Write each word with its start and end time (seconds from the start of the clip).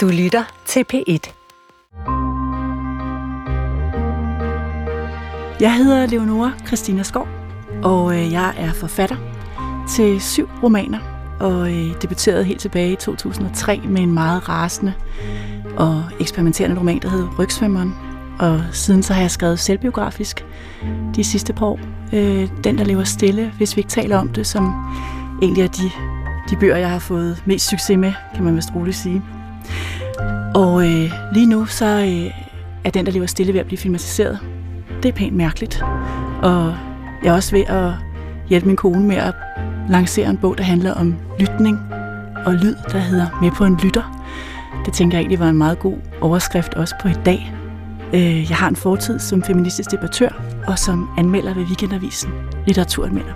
Du 0.00 0.08
lytter 0.08 0.44
til 0.66 0.84
P1. 0.92 1.32
Jeg 5.60 5.74
hedder 5.74 6.06
Leonora 6.06 6.52
Christina 6.66 7.02
Skov, 7.02 7.28
og 7.82 8.14
øh, 8.16 8.32
jeg 8.32 8.54
er 8.58 8.72
forfatter 8.72 9.16
til 9.88 10.20
syv 10.20 10.48
romaner, 10.62 10.98
og 11.40 11.72
øh, 11.72 12.02
debuterede 12.02 12.44
helt 12.44 12.60
tilbage 12.60 12.92
i 12.92 12.96
2003 12.96 13.80
med 13.84 14.00
en 14.00 14.14
meget 14.14 14.48
rasende 14.48 14.94
og 15.76 16.04
eksperimenterende 16.20 16.78
roman, 16.78 16.98
der 16.98 17.08
hed 17.08 17.28
Rygsvømmeren. 17.38 17.94
Og 18.38 18.60
siden 18.72 19.02
så 19.02 19.12
har 19.12 19.20
jeg 19.20 19.30
skrevet 19.30 19.58
selvbiografisk 19.58 20.44
de 21.16 21.24
sidste 21.24 21.52
par 21.52 21.66
år. 21.66 21.80
Øh, 22.12 22.48
den, 22.64 22.78
der 22.78 22.84
lever 22.84 23.04
stille, 23.04 23.52
hvis 23.56 23.76
vi 23.76 23.80
ikke 23.80 23.90
taler 23.90 24.18
om 24.18 24.28
det, 24.28 24.46
som 24.46 24.74
egentlig 25.42 25.64
er 25.64 25.68
de, 25.68 25.90
de 26.50 26.56
bøger, 26.56 26.76
jeg 26.76 26.90
har 26.90 26.98
fået 26.98 27.42
mest 27.46 27.68
succes 27.68 27.98
med, 27.98 28.12
kan 28.34 28.44
man 28.44 28.56
vist 28.56 28.68
roligt 28.74 28.96
sige. 28.96 29.22
Og 30.54 30.86
øh, 30.86 31.12
lige 31.32 31.46
nu 31.46 31.66
så 31.66 31.86
øh, 31.86 32.30
er 32.84 32.90
den, 32.90 33.06
der 33.06 33.12
lever 33.12 33.26
stille 33.26 33.52
ved 33.52 33.60
at 33.60 33.66
blive 33.66 33.78
filmatiseret. 33.78 34.38
Det 35.02 35.08
er 35.08 35.12
pænt 35.12 35.36
mærkeligt. 35.36 35.82
Og 36.42 36.74
jeg 37.22 37.30
er 37.30 37.32
også 37.32 37.56
ved 37.56 37.64
at 37.66 37.92
hjælpe 38.48 38.66
min 38.66 38.76
kone 38.76 39.04
med 39.06 39.16
at 39.16 39.34
lancere 39.88 40.30
en 40.30 40.36
bog, 40.36 40.58
der 40.58 40.64
handler 40.64 40.94
om 40.94 41.16
lytning 41.38 41.78
og 42.46 42.54
lyd, 42.54 42.74
der 42.92 42.98
hedder 42.98 43.38
Med 43.42 43.50
på 43.50 43.64
en 43.64 43.76
lytter. 43.82 44.26
Det 44.84 44.94
tænker 44.94 45.18
jeg 45.18 45.22
egentlig 45.22 45.40
var 45.40 45.48
en 45.48 45.58
meget 45.58 45.78
god 45.78 45.96
overskrift 46.20 46.74
også 46.74 46.94
på 47.02 47.08
i 47.08 47.14
dag. 47.24 47.54
Øh, 48.14 48.50
jeg 48.50 48.56
har 48.56 48.68
en 48.68 48.76
fortid 48.76 49.18
som 49.18 49.42
feministisk 49.42 49.90
debattør 49.90 50.42
og 50.66 50.78
som 50.78 51.08
anmelder 51.18 51.54
ved 51.54 51.62
Weekendavisen, 51.62 52.30
litteraturanmelder. 52.66 53.32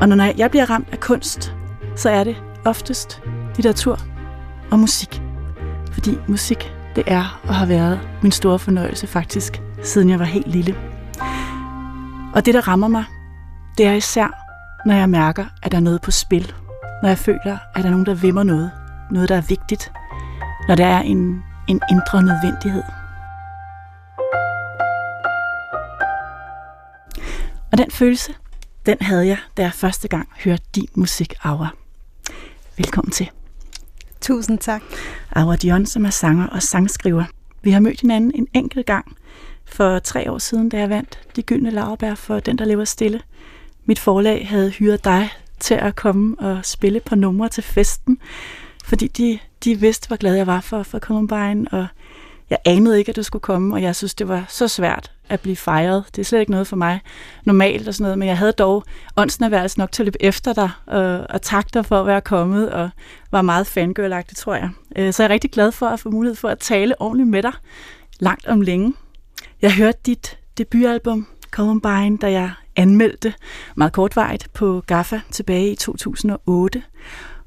Og 0.00 0.08
når 0.08 0.32
jeg 0.38 0.50
bliver 0.50 0.70
ramt 0.70 0.88
af 0.92 1.00
kunst, 1.00 1.54
så 1.96 2.10
er 2.10 2.24
det 2.24 2.36
oftest 2.64 3.22
litteratur 3.56 3.98
og 4.70 4.78
musik. 4.78 5.22
Fordi 5.92 6.18
musik, 6.26 6.72
det 6.96 7.04
er 7.06 7.40
og 7.48 7.54
har 7.54 7.66
været 7.66 8.00
min 8.22 8.32
store 8.32 8.58
fornøjelse 8.58 9.06
faktisk, 9.06 9.62
siden 9.82 10.10
jeg 10.10 10.18
var 10.18 10.24
helt 10.24 10.46
lille. 10.46 10.76
Og 12.34 12.46
det, 12.46 12.54
der 12.54 12.68
rammer 12.68 12.88
mig, 12.88 13.04
det 13.78 13.86
er 13.86 13.92
især, 13.92 14.28
når 14.86 14.94
jeg 14.94 15.08
mærker, 15.08 15.44
at 15.62 15.72
der 15.72 15.78
er 15.78 15.82
noget 15.82 16.02
på 16.02 16.10
spil. 16.10 16.52
Når 17.02 17.08
jeg 17.08 17.18
føler, 17.18 17.58
at 17.74 17.82
der 17.82 17.84
er 17.84 17.90
nogen, 17.90 18.06
der 18.06 18.14
vimmer 18.14 18.42
noget. 18.42 18.70
Noget, 19.10 19.28
der 19.28 19.36
er 19.36 19.40
vigtigt. 19.48 19.92
Når 20.68 20.74
der 20.74 20.86
er 20.86 21.00
en, 21.00 21.42
en 21.68 21.80
indre 21.90 22.22
nødvendighed. 22.22 22.82
Og 27.72 27.78
den 27.78 27.90
følelse, 27.90 28.32
den 28.86 28.96
havde 29.00 29.26
jeg, 29.26 29.38
da 29.56 29.62
jeg 29.62 29.72
første 29.72 30.08
gang 30.08 30.28
hørte 30.44 30.62
din 30.74 30.88
musik, 30.94 31.34
Aura. 31.42 31.68
Velkommen 32.76 33.10
til. 33.10 33.30
Tusind 34.20 34.58
tak. 34.58 34.82
Aura 35.32 35.56
Dion, 35.56 35.86
som 35.86 36.04
er 36.04 36.10
sanger 36.10 36.46
og 36.46 36.62
sangskriver. 36.62 37.24
Vi 37.62 37.70
har 37.70 37.80
mødt 37.80 38.00
hinanden 38.00 38.32
en 38.34 38.48
enkelt 38.54 38.86
gang 38.86 39.16
for 39.64 39.98
tre 39.98 40.30
år 40.32 40.38
siden, 40.38 40.68
da 40.68 40.78
jeg 40.78 40.90
vandt 40.90 41.18
de 41.36 41.42
gyldne 41.42 41.70
laverbær 41.70 42.14
for 42.14 42.40
Den, 42.40 42.58
der 42.58 42.64
lever 42.64 42.84
stille. 42.84 43.20
Mit 43.84 43.98
forlag 43.98 44.48
havde 44.48 44.70
hyret 44.70 45.04
dig 45.04 45.30
til 45.60 45.74
at 45.74 45.96
komme 45.96 46.36
og 46.38 46.64
spille 46.64 47.00
på 47.00 47.14
numre 47.14 47.48
til 47.48 47.62
festen, 47.62 48.18
fordi 48.84 49.06
de, 49.06 49.38
de 49.64 49.80
vidste, 49.80 50.06
hvor 50.06 50.16
glad 50.16 50.34
jeg 50.34 50.46
var 50.46 50.60
for, 50.60 50.82
for 50.82 50.98
Columbine, 50.98 51.66
og 51.72 51.86
jeg 52.50 52.58
anede 52.64 52.98
ikke, 52.98 53.10
at 53.10 53.16
du 53.16 53.22
skulle 53.22 53.42
komme, 53.42 53.74
og 53.74 53.82
jeg 53.82 53.96
synes, 53.96 54.14
det 54.14 54.28
var 54.28 54.44
så 54.48 54.68
svært 54.68 55.12
at 55.28 55.40
blive 55.40 55.56
fejret. 55.56 56.04
Det 56.16 56.22
er 56.22 56.24
slet 56.24 56.40
ikke 56.40 56.52
noget 56.52 56.66
for 56.66 56.76
mig 56.76 57.00
normalt 57.44 57.88
og 57.88 57.94
sådan 57.94 58.02
noget, 58.02 58.18
men 58.18 58.28
jeg 58.28 58.38
havde 58.38 58.52
dog 58.52 58.84
åndsnærværelse 59.16 59.78
nok 59.78 59.92
til 59.92 60.02
at 60.02 60.06
løbe 60.06 60.22
efter 60.22 60.52
dig 60.52 60.70
og, 60.86 61.26
og 61.30 61.42
takke 61.42 61.70
dig 61.74 61.86
for 61.86 62.00
at 62.00 62.06
være 62.06 62.20
kommet, 62.20 62.72
og 62.72 62.90
var 63.30 63.42
meget 63.42 63.66
fangirlagtig, 63.66 64.36
tror 64.36 64.54
jeg. 64.54 64.70
Øh, 64.96 65.12
så 65.12 65.22
jeg 65.22 65.28
er 65.28 65.32
rigtig 65.32 65.50
glad 65.50 65.72
for 65.72 65.86
at 65.86 66.00
få 66.00 66.10
mulighed 66.10 66.36
for 66.36 66.48
at 66.48 66.58
tale 66.58 67.00
ordentligt 67.00 67.28
med 67.28 67.42
dig 67.42 67.52
langt 68.20 68.46
om 68.46 68.60
længe. 68.60 68.94
Jeg 69.62 69.74
hørte 69.74 69.98
dit 70.06 70.38
debutalbum, 70.58 71.26
Columbine, 71.50 72.18
da 72.18 72.30
jeg 72.30 72.50
anmeldte 72.76 73.34
meget 73.74 73.92
kortvarigt 73.92 74.52
på 74.52 74.82
GAFFA 74.86 75.20
tilbage 75.30 75.72
i 75.72 75.76
2008. 75.76 76.82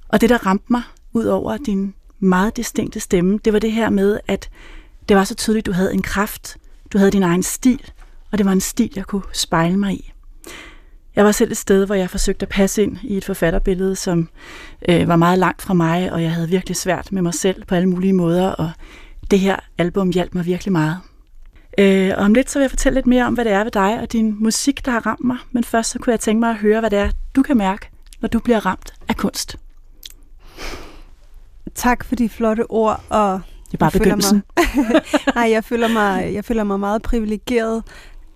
Og 0.08 0.22
det, 0.22 0.30
der 0.30 0.46
ramte 0.46 0.66
mig 0.70 0.82
ud 1.14 1.26
over 1.26 1.58
din 1.58 1.94
meget 2.20 2.58
distinkte 2.58 3.00
stemme, 3.00 3.40
det 3.46 3.54
var 3.54 3.60
det 3.60 3.72
her 3.72 3.90
med, 3.90 4.20
at 4.28 4.50
det 5.10 5.18
var 5.18 5.24
så 5.24 5.36
tydeligt, 5.36 5.66
du 5.66 5.72
havde 5.72 5.94
en 5.94 6.02
kraft, 6.02 6.58
du 6.94 6.98
havde 6.98 7.12
din 7.12 7.24
egen 7.24 7.44
stil, 7.44 7.92
og 8.32 8.38
det 8.38 8.46
var 8.46 8.52
en 8.52 8.62
stil, 8.62 8.94
jeg 8.96 9.06
kunne 9.06 9.24
spejle 9.34 9.78
mig 9.78 9.94
i. 9.94 10.14
Jeg 11.16 11.26
var 11.26 11.32
selv 11.32 11.52
et 11.52 11.58
sted, 11.58 11.86
hvor 11.86 11.96
jeg 11.96 12.10
forsøgte 12.10 12.44
at 12.44 12.50
passe 12.50 12.84
ind 12.84 12.98
i 13.04 13.18
et 13.18 13.26
forfatterbillede, 13.26 13.96
som 13.96 14.30
øh, 14.90 15.08
var 15.08 15.16
meget 15.16 15.40
langt 15.40 15.62
fra 15.62 15.74
mig, 15.74 16.12
og 16.12 16.24
jeg 16.24 16.32
havde 16.32 16.50
virkelig 16.50 16.76
svært 16.76 17.12
med 17.12 17.22
mig 17.22 17.34
selv 17.34 17.66
på 17.66 17.76
alle 17.76 17.90
mulige 17.90 18.14
måder, 18.14 18.50
og 18.50 18.72
det 19.32 19.40
her 19.40 19.56
album 19.78 20.10
hjalp 20.10 20.36
mig 20.36 20.46
virkelig 20.46 20.72
meget. 20.72 20.98
Øh, 21.78 22.12
og 22.18 22.24
om 22.26 22.34
lidt 22.34 22.50
så 22.50 22.60
vil 22.60 22.64
jeg 22.64 22.70
fortælle 22.70 22.98
lidt 22.98 23.08
mere 23.08 23.26
om, 23.26 23.34
hvad 23.34 23.46
det 23.46 23.54
er 23.54 23.64
ved 23.64 23.72
dig 23.72 24.00
og 24.02 24.12
din 24.12 24.44
musik, 24.44 24.86
der 24.86 24.92
har 24.92 25.06
ramt 25.06 25.24
mig, 25.24 25.38
men 25.52 25.64
først 25.64 25.90
så 25.90 26.00
kunne 26.00 26.12
jeg 26.12 26.20
tænke 26.20 26.40
mig 26.40 26.50
at 26.50 26.58
høre, 26.58 26.80
hvad 26.80 26.90
det 26.90 27.00
er, 27.00 27.12
du 27.36 27.42
kan 27.42 27.58
mærke, 27.58 27.90
når 28.22 28.30
du 28.30 28.40
bliver 28.40 28.66
ramt 28.66 28.94
af 29.08 29.18
kunst. 29.18 29.58
Tak 31.76 32.04
for 32.04 32.16
de 32.16 32.30
flotte 32.30 32.72
ord, 32.72 33.04
og 33.10 33.42
det 33.72 33.74
er 33.74 33.78
bare 33.78 33.92
begyndelsen. 33.92 34.44
Mig, 34.58 35.02
nej, 35.36 35.52
jeg 35.52 35.64
føler 35.64 35.88
mig, 35.88 36.34
jeg 36.34 36.46
føler 36.46 36.64
mig 36.64 36.80
meget 36.80 37.02
privilegeret 37.02 37.84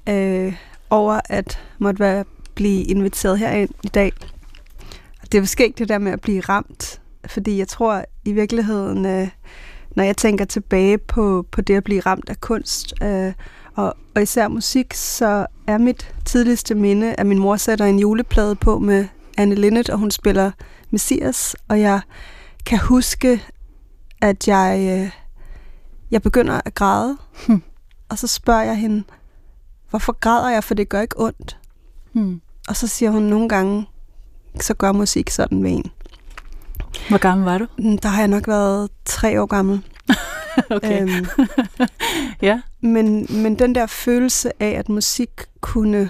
øh, 0.09 0.55
over 0.89 1.19
at 1.25 1.59
måtte 1.79 1.99
være, 1.99 2.23
blive 2.55 2.83
inviteret 2.83 3.39
herind 3.39 3.69
i 3.83 3.87
dag. 3.87 4.11
Det 5.21 5.35
er 5.35 5.39
jo 5.39 5.45
skægt 5.45 5.79
det 5.79 5.89
der 5.89 5.97
med 5.97 6.11
at 6.11 6.21
blive 6.21 6.41
ramt, 6.41 7.01
fordi 7.27 7.57
jeg 7.57 7.67
tror 7.67 8.05
i 8.25 8.31
virkeligheden, 8.31 9.05
øh, 9.05 9.27
når 9.95 10.03
jeg 10.03 10.17
tænker 10.17 10.45
tilbage 10.45 10.97
på, 10.97 11.45
på 11.51 11.61
det 11.61 11.75
at 11.75 11.83
blive 11.83 12.01
ramt 12.01 12.29
af 12.29 12.41
kunst, 12.41 12.93
øh, 13.03 13.33
og, 13.75 13.95
og 14.15 14.21
især 14.21 14.47
musik, 14.47 14.93
så 14.93 15.45
er 15.67 15.77
mit 15.77 16.15
tidligste 16.25 16.75
minde, 16.75 17.15
at 17.17 17.25
min 17.25 17.39
mor 17.39 17.55
sætter 17.55 17.85
en 17.85 17.99
juleplade 17.99 18.55
på 18.55 18.79
med 18.79 19.05
Anne 19.37 19.55
Linnet, 19.55 19.89
og 19.89 19.97
hun 19.97 20.11
spiller 20.11 20.51
Messias, 20.91 21.55
og 21.67 21.79
jeg 21.79 22.01
kan 22.65 22.79
huske, 22.79 23.41
at 24.21 24.47
jeg... 24.47 24.99
Øh, 25.01 25.24
jeg 26.11 26.21
begynder 26.21 26.61
at 26.65 26.73
græde, 26.73 27.17
hmm. 27.47 27.63
og 28.09 28.17
så 28.17 28.27
spørger 28.27 28.63
jeg 28.63 28.77
hende, 28.77 29.03
hvorfor 29.89 30.11
græder 30.19 30.49
jeg, 30.49 30.63
for 30.63 30.73
det 30.73 30.89
gør 30.89 31.01
ikke 31.01 31.19
ondt. 31.19 31.57
Hmm. 32.13 32.41
Og 32.67 32.75
så 32.75 32.87
siger 32.87 33.11
hun 33.11 33.23
nogle 33.23 33.49
gange, 33.49 33.87
så 34.61 34.73
gør 34.73 34.91
musik 34.91 35.29
sådan 35.29 35.63
ved 35.63 35.71
en. 35.71 35.91
Hvor 37.09 37.17
gammel 37.17 37.45
var 37.45 37.57
du? 37.57 37.67
Mm, 37.77 37.97
der 37.97 38.09
har 38.09 38.19
jeg 38.21 38.27
nok 38.27 38.47
været 38.47 38.89
tre 39.05 39.41
år 39.41 39.45
gammel. 39.45 39.81
okay. 40.69 41.01
Øhm, 41.01 41.25
ja. 42.41 42.61
men, 42.81 43.27
men 43.29 43.59
den 43.59 43.75
der 43.75 43.85
følelse 43.85 44.63
af, 44.63 44.69
at 44.69 44.89
musik 44.89 45.29
kunne 45.61 46.09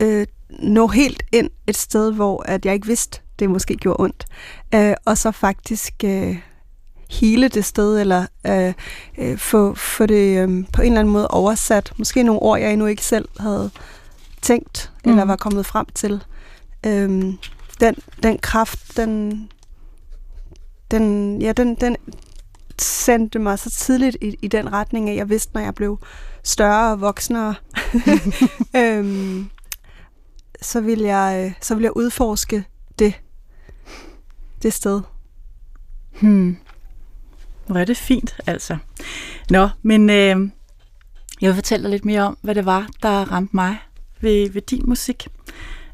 øh, 0.00 0.26
nå 0.50 0.86
helt 0.86 1.22
ind 1.32 1.50
et 1.66 1.76
sted, 1.76 2.12
hvor 2.12 2.42
at 2.42 2.66
jeg 2.66 2.74
ikke 2.74 2.86
vidste, 2.86 3.20
det 3.38 3.50
måske 3.50 3.76
gjorde 3.76 4.02
ondt. 4.02 4.26
Øh, 4.74 4.94
og 5.04 5.18
så 5.18 5.30
faktisk 5.30 5.94
øh, 6.04 6.38
hele 7.10 7.48
det 7.48 7.64
sted, 7.64 8.00
eller 8.00 8.26
øh, 8.46 8.74
øh, 9.18 9.38
få, 9.38 9.74
få 9.74 10.06
det 10.06 10.38
øh, 10.38 10.64
på 10.72 10.82
en 10.82 10.86
eller 10.86 11.00
anden 11.00 11.12
måde 11.12 11.28
oversat. 11.28 11.92
Måske 11.96 12.22
nogle 12.22 12.42
ord, 12.42 12.60
jeg 12.60 12.72
endnu 12.72 12.86
ikke 12.86 13.04
selv 13.04 13.28
havde 13.40 13.70
tænkt, 14.42 14.92
mm. 15.04 15.10
eller 15.10 15.24
var 15.24 15.36
kommet 15.36 15.66
frem 15.66 15.86
til. 15.94 16.24
Øh, 16.86 17.10
den, 17.80 17.94
den 18.22 18.38
kraft, 18.38 18.96
den, 18.96 19.48
den, 20.90 21.42
ja, 21.42 21.52
den, 21.52 21.74
den 21.74 21.96
sendte 22.78 23.38
mig 23.38 23.58
så 23.58 23.70
tidligt 23.70 24.16
i, 24.20 24.36
i 24.42 24.48
den 24.48 24.72
retning, 24.72 25.10
at 25.10 25.16
jeg 25.16 25.28
vidste, 25.28 25.54
når 25.54 25.60
jeg 25.60 25.74
blev 25.74 25.98
større 26.44 26.92
og 26.92 27.00
voksnere, 27.00 27.54
øhm, 28.76 29.50
så, 30.62 30.80
vil 30.80 30.98
jeg, 30.98 31.54
så 31.60 31.74
vil 31.74 31.82
jeg 31.82 31.96
udforske 31.96 32.64
det, 32.98 33.20
det 34.62 34.72
sted. 34.72 35.00
Hmm. 36.20 36.56
Hvor 37.68 37.80
er 37.80 37.84
det 37.84 37.96
fint, 37.96 38.36
altså. 38.46 38.76
Nå, 39.50 39.68
men 39.82 40.10
øh, 40.10 40.36
jeg 41.40 41.48
vil 41.48 41.54
fortælle 41.54 41.82
dig 41.82 41.90
lidt 41.90 42.04
mere 42.04 42.22
om, 42.22 42.38
hvad 42.42 42.54
det 42.54 42.66
var, 42.66 42.88
der 43.02 43.08
ramte 43.08 43.56
mig 43.56 43.76
ved, 44.20 44.50
ved 44.50 44.62
din 44.62 44.82
musik, 44.86 45.28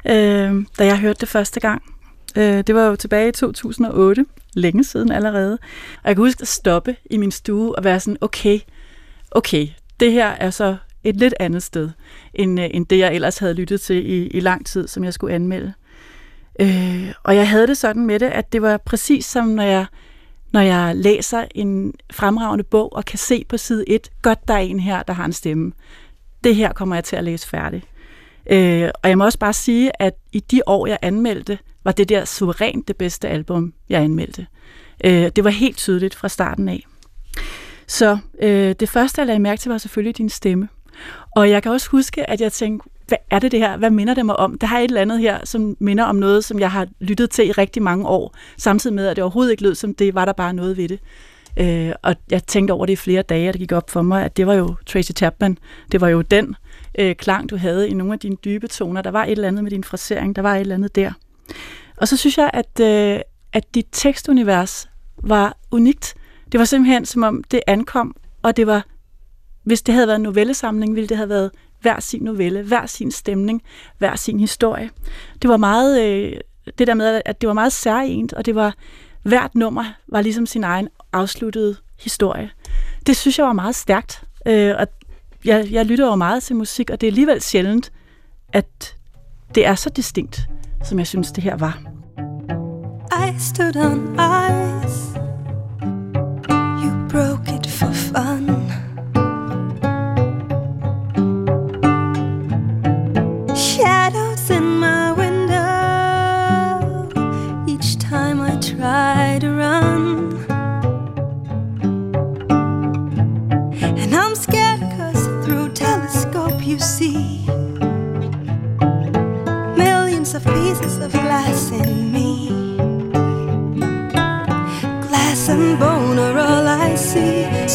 øh, 0.05 0.65
da 0.79 0.85
jeg 0.85 0.99
hørte 0.99 1.19
det 1.21 1.29
første 1.29 1.59
gang. 1.59 1.83
Øh, 2.35 2.63
det 2.67 2.75
var 2.75 2.85
jo 2.85 2.95
tilbage 2.95 3.29
i 3.29 3.31
2008, 3.31 4.25
længe 4.53 4.83
siden 4.83 5.11
allerede. 5.11 5.57
Og 6.03 6.07
jeg 6.07 6.15
kan 6.15 6.23
huske 6.23 6.41
at 6.41 6.47
stoppe 6.47 6.95
i 7.11 7.17
min 7.17 7.31
stue 7.31 7.75
og 7.75 7.83
være 7.83 7.99
sådan, 7.99 8.17
okay, 8.21 8.59
okay, 9.31 9.67
det 9.99 10.11
her 10.11 10.27
er 10.27 10.49
så 10.49 10.77
et 11.03 11.15
lidt 11.15 11.33
andet 11.39 11.63
sted, 11.63 11.89
end, 12.33 12.59
øh, 12.59 12.67
end 12.71 12.85
det 12.85 12.99
jeg 12.99 13.15
ellers 13.15 13.37
havde 13.37 13.53
lyttet 13.53 13.81
til 13.81 14.11
i, 14.11 14.27
i 14.27 14.39
lang 14.39 14.65
tid, 14.65 14.87
som 14.87 15.03
jeg 15.03 15.13
skulle 15.13 15.35
anmelde. 15.35 15.73
Øh, 16.59 17.13
og 17.23 17.35
jeg 17.35 17.49
havde 17.49 17.67
det 17.67 17.77
sådan 17.77 18.05
med 18.05 18.19
det, 18.19 18.25
at 18.25 18.53
det 18.53 18.61
var 18.61 18.77
præcis 18.77 19.25
som 19.25 19.47
når 19.47 19.63
jeg 19.63 19.85
når 20.55 20.61
jeg 20.61 20.95
læser 20.95 21.45
en 21.55 21.93
fremragende 22.11 22.63
bog 22.63 22.95
og 22.95 23.05
kan 23.05 23.19
se 23.19 23.45
på 23.49 23.57
side 23.57 23.89
1, 23.89 24.09
godt 24.21 24.47
der 24.47 24.53
er 24.53 24.57
en 24.57 24.79
her, 24.79 25.03
der 25.03 25.13
har 25.13 25.25
en 25.25 25.33
stemme. 25.33 25.71
Det 26.43 26.55
her 26.55 26.73
kommer 26.73 26.95
jeg 26.95 27.03
til 27.03 27.15
at 27.15 27.23
læse 27.23 27.47
færdig. 27.47 27.83
Øh, 28.51 28.89
og 29.03 29.09
jeg 29.09 29.17
må 29.17 29.25
også 29.25 29.39
bare 29.39 29.53
sige, 29.53 30.01
at 30.01 30.13
i 30.31 30.39
de 30.39 30.61
år, 30.67 30.87
jeg 30.87 30.97
anmeldte, 31.01 31.59
var 31.83 31.91
det 31.91 32.09
der 32.09 32.25
suverænt 32.25 32.87
det 32.87 32.97
bedste 32.97 33.29
album, 33.29 33.73
jeg 33.89 34.01
anmeldte. 34.01 34.47
Øh, 35.03 35.31
det 35.35 35.43
var 35.43 35.49
helt 35.49 35.77
tydeligt 35.77 36.15
fra 36.15 36.29
starten 36.29 36.69
af. 36.69 36.85
Så 37.87 38.17
øh, 38.41 38.75
det 38.79 38.89
første, 38.89 39.21
jeg 39.21 39.27
lagde 39.27 39.39
mærke 39.39 39.59
til, 39.59 39.71
var 39.71 39.77
selvfølgelig 39.77 40.17
din 40.17 40.29
stemme. 40.29 40.69
Og 41.35 41.49
jeg 41.49 41.63
kan 41.63 41.71
også 41.71 41.89
huske, 41.89 42.29
at 42.29 42.41
jeg 42.41 42.51
tænkte, 42.51 42.89
hvad 43.07 43.17
er 43.31 43.39
det 43.39 43.51
det 43.51 43.59
her? 43.59 43.77
Hvad 43.77 43.89
minder 43.89 44.13
det 44.13 44.25
mig 44.25 44.35
om? 44.35 44.57
Der 44.57 44.67
har 44.67 44.79
et 44.79 44.83
eller 44.83 45.01
andet 45.01 45.19
her, 45.19 45.39
som 45.43 45.77
minder 45.79 46.03
om 46.03 46.15
noget, 46.15 46.45
som 46.45 46.59
jeg 46.59 46.71
har 46.71 46.87
lyttet 46.99 47.29
til 47.29 47.47
i 47.47 47.51
rigtig 47.51 47.83
mange 47.83 48.07
år, 48.07 48.35
samtidig 48.57 48.95
med, 48.95 49.07
at 49.07 49.15
det 49.15 49.23
overhovedet 49.23 49.51
ikke 49.51 49.63
lød 49.63 49.75
som 49.75 49.93
det, 49.93 50.15
var 50.15 50.25
der 50.25 50.33
bare 50.33 50.53
noget 50.53 50.77
ved 50.77 50.89
det. 50.89 50.99
Øh, 51.57 51.91
og 52.01 52.15
jeg 52.31 52.43
tænkte 52.43 52.71
over 52.71 52.85
det 52.85 52.93
i 52.93 52.95
flere 52.95 53.21
dage, 53.21 53.49
og 53.49 53.53
det 53.53 53.59
gik 53.59 53.71
op 53.71 53.89
for 53.89 54.01
mig, 54.01 54.25
at 54.25 54.37
det 54.37 54.47
var 54.47 54.53
jo 54.53 54.75
Tracy 54.85 55.11
Chapman. 55.17 55.57
Det 55.91 56.01
var 56.01 56.07
jo 56.07 56.21
den 56.21 56.55
øh, 56.99 57.15
klang, 57.15 57.49
du 57.49 57.57
havde 57.57 57.89
i 57.89 57.93
nogle 57.93 58.13
af 58.13 58.19
dine 58.19 58.35
dybe 58.45 58.67
toner. 58.67 59.01
Der 59.01 59.11
var 59.11 59.23
et 59.23 59.31
eller 59.31 59.47
andet 59.47 59.63
med 59.63 59.71
din 59.71 59.83
frasering, 59.83 60.35
der 60.35 60.41
var 60.41 60.55
et 60.55 60.61
eller 60.61 60.75
andet 60.75 60.95
der. 60.95 61.11
Og 61.97 62.07
så 62.07 62.17
synes 62.17 62.37
jeg, 62.37 62.49
at, 62.53 62.79
øh, 62.81 63.19
at 63.53 63.75
dit 63.75 63.87
tekstunivers 63.91 64.89
var 65.23 65.57
unikt. 65.71 66.15
Det 66.51 66.59
var 66.59 66.65
simpelthen 66.65 67.05
som 67.05 67.23
om 67.23 67.43
det 67.43 67.61
ankom, 67.67 68.15
og 68.41 68.57
det 68.57 68.67
var, 68.67 68.85
hvis 69.63 69.81
det 69.81 69.93
havde 69.93 70.07
været 70.07 70.15
en 70.15 70.23
novellesamling, 70.23 70.95
ville 70.95 71.07
det 71.07 71.17
have 71.17 71.29
været 71.29 71.51
hver 71.85 71.99
sin 71.99 72.21
novelle, 72.23 72.63
hver 72.63 72.85
sin 72.85 73.11
stemning, 73.11 73.61
hver 73.97 74.15
sin 74.15 74.39
historie. 74.39 74.89
Det 75.41 75.49
var 75.49 75.57
meget, 75.57 76.03
øh, 76.03 76.33
det 76.77 76.87
der 76.87 76.93
med, 76.93 77.21
at 77.25 77.41
det 77.41 77.47
var 77.47 77.53
meget 77.53 77.73
særligt, 77.73 78.33
og 78.33 78.45
det 78.45 78.55
var, 78.55 78.75
hvert 79.23 79.55
nummer 79.55 79.85
var 80.07 80.21
ligesom 80.21 80.45
sin 80.45 80.63
egen 80.63 80.87
afsluttede 81.13 81.75
historie. 81.99 82.49
Det 83.07 83.17
synes 83.17 83.39
jeg 83.39 83.45
var 83.45 83.53
meget 83.53 83.75
stærkt, 83.75 84.23
øh, 84.47 84.73
og 84.79 84.87
jeg, 85.45 85.67
jeg 85.71 85.85
lytter 85.85 86.05
jo 86.05 86.15
meget 86.15 86.43
til 86.43 86.55
musik, 86.55 86.89
og 86.89 87.01
det 87.01 87.07
er 87.07 87.11
alligevel 87.11 87.41
sjældent, 87.41 87.91
at 88.53 88.95
det 89.55 89.65
er 89.65 89.75
så 89.75 89.89
distinkt, 89.89 90.41
som 90.83 90.99
jeg 90.99 91.07
synes, 91.07 91.31
det 91.31 91.43
her 91.43 91.57
var. 91.57 91.81
I 93.11 93.39
stood 93.39 93.75
on 93.75 94.19
ice 94.85 95.19
You 96.83 97.09
broke 97.09 97.55
it 97.55 97.67
for 97.67 97.91
fun 97.93 98.84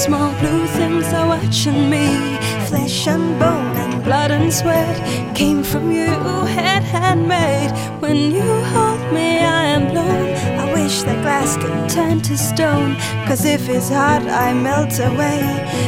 Small 0.06 0.32
blue 0.40 0.66
things 0.66 1.12
are 1.12 1.28
watching 1.28 1.90
me. 1.90 2.06
Flesh 2.68 3.06
and 3.06 3.38
bone 3.38 3.76
and 3.76 4.02
blood 4.02 4.30
and 4.30 4.50
sweat 4.50 4.96
Came 5.36 5.62
from 5.62 5.92
you, 5.92 6.06
head 6.56 6.82
handmade. 6.82 7.70
When 8.00 8.16
you 8.32 8.48
hold 8.72 9.12
me 9.12 9.40
I 9.40 9.64
am 9.76 9.88
blown. 9.92 10.28
I 10.58 10.72
wish 10.72 11.02
that 11.02 11.20
glass 11.20 11.58
could 11.58 11.90
turn 11.90 12.22
to 12.22 12.38
stone 12.38 12.96
Cause 13.26 13.44
if 13.44 13.68
it's 13.68 13.90
hot 13.90 14.22
I 14.22 14.54
melt 14.54 14.98
away. 15.00 15.40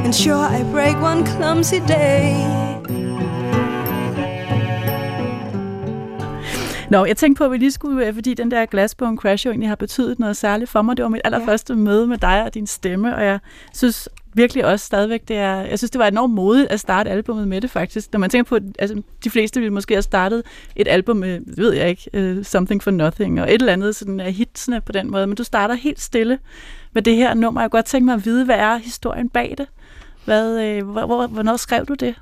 And 0.04 0.14
sure 0.14 0.44
I 0.44 0.62
break 0.64 1.00
one 1.00 1.24
clumsy 1.24 1.80
day 1.80 2.71
Nå, 6.92 7.04
jeg 7.04 7.16
tænkte 7.16 7.38
på, 7.38 7.44
at 7.44 7.50
vi 7.50 7.56
lige 7.56 7.70
skulle, 7.70 8.06
øh, 8.06 8.14
fordi 8.14 8.34
den 8.34 8.50
der 8.50 8.66
glasbone 8.66 9.16
crash 9.16 9.46
jo 9.46 9.50
egentlig 9.50 9.68
har 9.68 9.76
betydet 9.76 10.18
noget 10.18 10.36
særligt 10.36 10.70
for 10.70 10.82
mig. 10.82 10.96
Det 10.96 11.02
var 11.02 11.08
mit 11.08 11.20
allerførste 11.24 11.72
ja. 11.72 11.78
møde 11.78 12.06
med 12.06 12.18
dig 12.18 12.44
og 12.44 12.54
din 12.54 12.66
stemme, 12.66 13.16
og 13.16 13.24
jeg 13.24 13.38
synes 13.74 14.08
virkelig 14.34 14.64
også 14.64 14.86
stadigvæk, 14.86 15.28
det 15.28 15.36
er, 15.36 15.54
jeg 15.54 15.78
synes, 15.78 15.90
det 15.90 15.98
var 15.98 16.06
enormt 16.06 16.34
modigt 16.34 16.68
at 16.68 16.80
starte 16.80 17.10
albumet 17.10 17.48
med 17.48 17.60
det 17.60 17.70
faktisk. 17.70 18.12
Når 18.12 18.20
man 18.20 18.30
tænker 18.30 18.48
på, 18.48 18.58
altså 18.78 19.02
de 19.24 19.30
fleste 19.30 19.60
ville 19.60 19.72
måske 19.72 19.94
have 19.94 20.02
startet 20.02 20.42
et 20.76 20.88
album 20.88 21.16
med, 21.16 21.40
ved 21.46 21.72
jeg 21.72 21.88
ikke, 21.88 22.36
uh, 22.38 22.44
Something 22.44 22.82
for 22.82 22.90
Nothing, 22.90 23.40
og 23.40 23.48
et 23.48 23.60
eller 23.60 23.72
andet 23.72 23.96
sådan 23.96 24.20
af 24.20 24.32
hitsene 24.32 24.80
på 24.80 24.92
den 24.92 25.10
måde, 25.10 25.26
men 25.26 25.36
du 25.36 25.44
starter 25.44 25.74
helt 25.74 26.00
stille 26.00 26.38
med 26.92 27.02
det 27.02 27.16
her 27.16 27.34
nummer. 27.34 27.60
Jeg 27.60 27.70
kunne 27.70 27.78
godt 27.78 27.86
tænke 27.86 28.04
mig 28.04 28.14
at 28.14 28.24
vide, 28.24 28.44
hvad 28.44 28.56
er 28.56 28.76
historien 28.76 29.28
bag 29.28 29.54
det? 29.58 29.66
Hvad, 30.24 30.78
uh, 30.82 30.90
hvor, 30.90 31.06
hvor, 31.06 31.26
hvornår 31.26 31.56
skrev 31.56 31.86
du 31.86 31.94
det? 31.94 32.14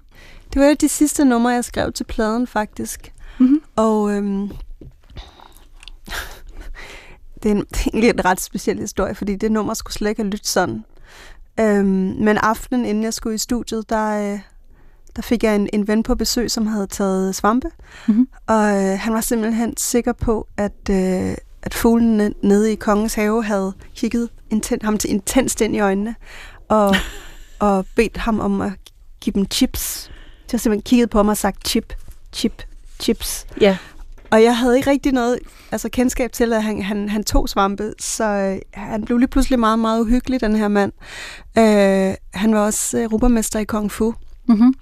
Det 0.54 0.62
var 0.62 0.74
de 0.74 0.88
sidste 0.88 1.24
numre, 1.24 1.50
jeg 1.50 1.64
skrev 1.64 1.92
til 1.92 2.04
pladen 2.04 2.46
faktisk. 2.46 3.12
Mm-hmm. 3.40 3.62
Og 3.76 4.12
øhm, 4.12 4.48
det, 7.42 7.50
er 7.50 7.54
en, 7.54 7.60
det 7.60 7.76
er 7.76 7.82
egentlig 7.86 8.10
en 8.10 8.24
ret 8.24 8.40
speciel 8.40 8.78
historie, 8.78 9.14
fordi 9.14 9.36
det 9.36 9.52
nummer 9.52 9.74
skulle 9.74 9.94
slet 9.94 10.08
ikke 10.08 10.22
have 10.22 10.30
lyttet 10.30 10.48
sådan. 10.48 10.84
Øhm, 11.60 12.14
men 12.18 12.36
aftenen, 12.36 12.86
inden 12.86 13.04
jeg 13.04 13.14
skulle 13.14 13.34
i 13.34 13.38
studiet, 13.38 13.90
der, 13.90 14.32
øh, 14.32 14.40
der 15.16 15.22
fik 15.22 15.44
jeg 15.44 15.56
en, 15.56 15.68
en 15.72 15.88
ven 15.88 16.02
på 16.02 16.14
besøg, 16.14 16.50
som 16.50 16.66
havde 16.66 16.86
taget 16.86 17.34
svampe. 17.34 17.70
Mm-hmm. 18.08 18.28
Og 18.46 18.76
øh, 18.76 18.98
han 18.98 19.12
var 19.12 19.20
simpelthen 19.20 19.76
sikker 19.76 20.12
på, 20.12 20.46
at, 20.56 20.90
øh, 20.90 21.34
at 21.62 21.74
fuglen 21.74 22.34
nede 22.42 22.72
i 22.72 22.74
kongens 22.74 23.14
have 23.14 23.44
havde 23.44 23.72
kigget 23.94 24.28
inten, 24.50 24.78
ham 24.82 24.98
til 24.98 25.10
intenst 25.10 25.60
ind 25.60 25.76
i 25.76 25.80
øjnene, 25.80 26.14
og, 26.68 26.94
og 27.58 27.86
bedt 27.96 28.16
ham 28.16 28.40
om 28.40 28.60
at 28.60 28.72
give 29.20 29.34
dem 29.34 29.50
chips. 29.50 30.10
De 30.46 30.50
har 30.50 30.58
simpelthen 30.58 30.82
kigget 30.82 31.10
på 31.10 31.22
mig 31.22 31.30
og 31.30 31.36
sagt 31.36 31.68
chip, 31.68 31.92
chip, 32.32 32.62
chips. 33.00 33.46
Ja. 33.60 33.76
Og 34.30 34.42
jeg 34.42 34.56
havde 34.56 34.76
ikke 34.76 34.90
rigtig 34.90 35.12
noget 35.12 35.38
altså 35.72 35.88
kendskab 35.88 36.32
til, 36.32 36.52
at 36.52 36.62
han, 36.62 36.82
han, 36.82 37.08
han 37.08 37.24
tog 37.24 37.48
svampe, 37.48 37.92
så 38.00 38.24
øh, 38.24 38.58
han 38.74 39.04
blev 39.04 39.18
lige 39.18 39.28
pludselig 39.28 39.58
meget, 39.58 39.78
meget 39.78 40.00
uhyggelig, 40.00 40.40
den 40.40 40.56
her 40.56 40.68
mand. 40.68 40.92
Øh, 41.58 42.14
han 42.34 42.54
var 42.54 42.60
også 42.60 42.98
øh, 42.98 43.12
rubermester 43.12 43.58
i 43.58 43.64
Kung 43.64 43.92
Fu. 43.92 44.14
Mm-hmm. 44.48 44.74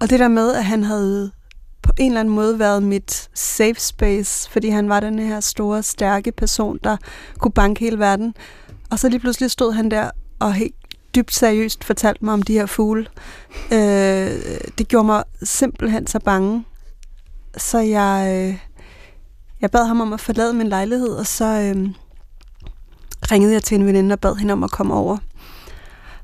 Og 0.00 0.10
det 0.10 0.20
der 0.20 0.28
med, 0.28 0.54
at 0.54 0.64
han 0.64 0.84
havde 0.84 1.30
på 1.82 1.92
en 1.98 2.06
eller 2.06 2.20
anden 2.20 2.34
måde 2.34 2.58
været 2.58 2.82
mit 2.82 3.28
safe 3.34 3.80
space, 3.80 4.50
fordi 4.50 4.68
han 4.68 4.88
var 4.88 5.00
den 5.00 5.18
her 5.18 5.40
store, 5.40 5.82
stærke 5.82 6.32
person, 6.32 6.78
der 6.84 6.96
kunne 7.38 7.52
banke 7.52 7.80
hele 7.80 7.98
verden. 7.98 8.34
Og 8.90 8.98
så 8.98 9.08
lige 9.08 9.20
pludselig 9.20 9.50
stod 9.50 9.72
han 9.72 9.90
der 9.90 10.10
og 10.38 10.54
helt 10.54 10.74
dybt 11.14 11.34
seriøst 11.34 11.84
fortalte 11.84 12.24
mig 12.24 12.34
om 12.34 12.42
de 12.42 12.52
her 12.52 12.66
fugle. 12.66 13.06
Øh, 13.72 13.78
det 14.78 14.88
gjorde 14.88 15.06
mig 15.06 15.24
simpelthen 15.42 16.06
så 16.06 16.18
bange. 16.18 16.64
Så 17.56 17.78
jeg... 17.78 18.48
Øh, 18.50 18.58
jeg 19.60 19.70
bad 19.70 19.86
ham 19.86 20.00
om 20.00 20.12
at 20.12 20.20
forlade 20.20 20.54
min 20.54 20.68
lejlighed, 20.68 21.08
og 21.08 21.26
så 21.26 21.44
øh, 21.44 21.88
ringede 23.30 23.52
jeg 23.52 23.62
til 23.62 23.74
en 23.74 23.86
veninde 23.86 24.12
og 24.12 24.20
bad 24.20 24.36
hende 24.36 24.52
om 24.52 24.64
at 24.64 24.70
komme 24.70 24.94
over. 24.94 25.18